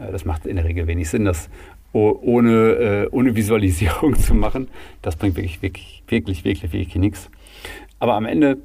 Äh, 0.00 0.10
das 0.10 0.24
macht 0.24 0.46
in 0.46 0.56
der 0.56 0.64
Regel 0.64 0.88
wenig 0.88 1.08
Sinn, 1.08 1.24
das 1.24 1.48
ohne, 1.92 2.50
äh, 2.50 3.08
ohne 3.12 3.36
Visualisierung 3.36 4.16
zu 4.18 4.34
machen. 4.34 4.66
Das 5.00 5.14
bringt 5.14 5.36
wirklich, 5.36 5.62
wirklich, 5.62 6.02
wirklich, 6.08 6.44
wirklich, 6.44 6.72
wirklich 6.72 6.96
nichts. 6.96 7.30
Aber 8.00 8.14
am 8.14 8.26
Ende 8.26 8.58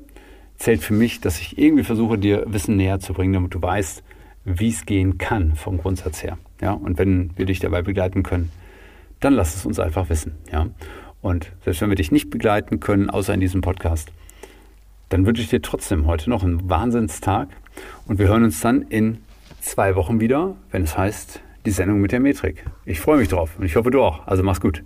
zählt 0.57 0.81
für 0.81 0.95
mich, 0.95 1.21
dass 1.21 1.39
ich 1.39 1.59
irgendwie 1.59 1.83
versuche, 1.83 2.17
dir 2.17 2.43
Wissen 2.47 2.75
näher 2.75 2.99
zu 2.99 3.13
bringen, 3.13 3.33
damit 3.33 3.53
du 3.53 3.61
weißt, 3.61 4.01
wie 4.45 4.69
es 4.69 4.85
gehen 4.85 5.17
kann 5.17 5.55
vom 5.55 5.77
Grundsatz 5.77 6.23
her. 6.23 6.37
Ja, 6.61 6.71
und 6.71 6.97
wenn 6.97 7.31
wir 7.37 7.45
dich 7.45 7.59
dabei 7.59 7.81
begleiten 7.81 8.23
können, 8.23 8.51
dann 9.19 9.33
lass 9.33 9.55
es 9.55 9.65
uns 9.65 9.79
einfach 9.79 10.09
wissen. 10.09 10.35
Ja, 10.51 10.67
und 11.21 11.51
selbst 11.63 11.81
wenn 11.81 11.89
wir 11.89 11.95
dich 11.95 12.11
nicht 12.11 12.29
begleiten 12.29 12.79
können, 12.79 13.09
außer 13.09 13.33
in 13.33 13.39
diesem 13.39 13.61
Podcast, 13.61 14.11
dann 15.09 15.25
wünsche 15.25 15.41
ich 15.41 15.49
dir 15.49 15.61
trotzdem 15.61 16.05
heute 16.05 16.29
noch 16.29 16.43
einen 16.43 16.69
Wahnsinnstag 16.69 17.49
und 18.07 18.19
wir 18.19 18.27
hören 18.27 18.43
uns 18.43 18.59
dann 18.59 18.81
in 18.81 19.19
zwei 19.61 19.95
Wochen 19.95 20.19
wieder, 20.19 20.55
wenn 20.71 20.83
es 20.83 20.97
heißt, 20.97 21.41
die 21.65 21.71
Sendung 21.71 22.01
mit 22.01 22.11
der 22.11 22.19
Metrik. 22.19 22.65
Ich 22.85 22.99
freue 22.99 23.17
mich 23.17 23.29
drauf 23.29 23.57
und 23.57 23.65
ich 23.65 23.75
hoffe 23.75 23.91
du 23.91 24.01
auch. 24.01 24.27
Also 24.27 24.43
mach's 24.43 24.59
gut. 24.59 24.83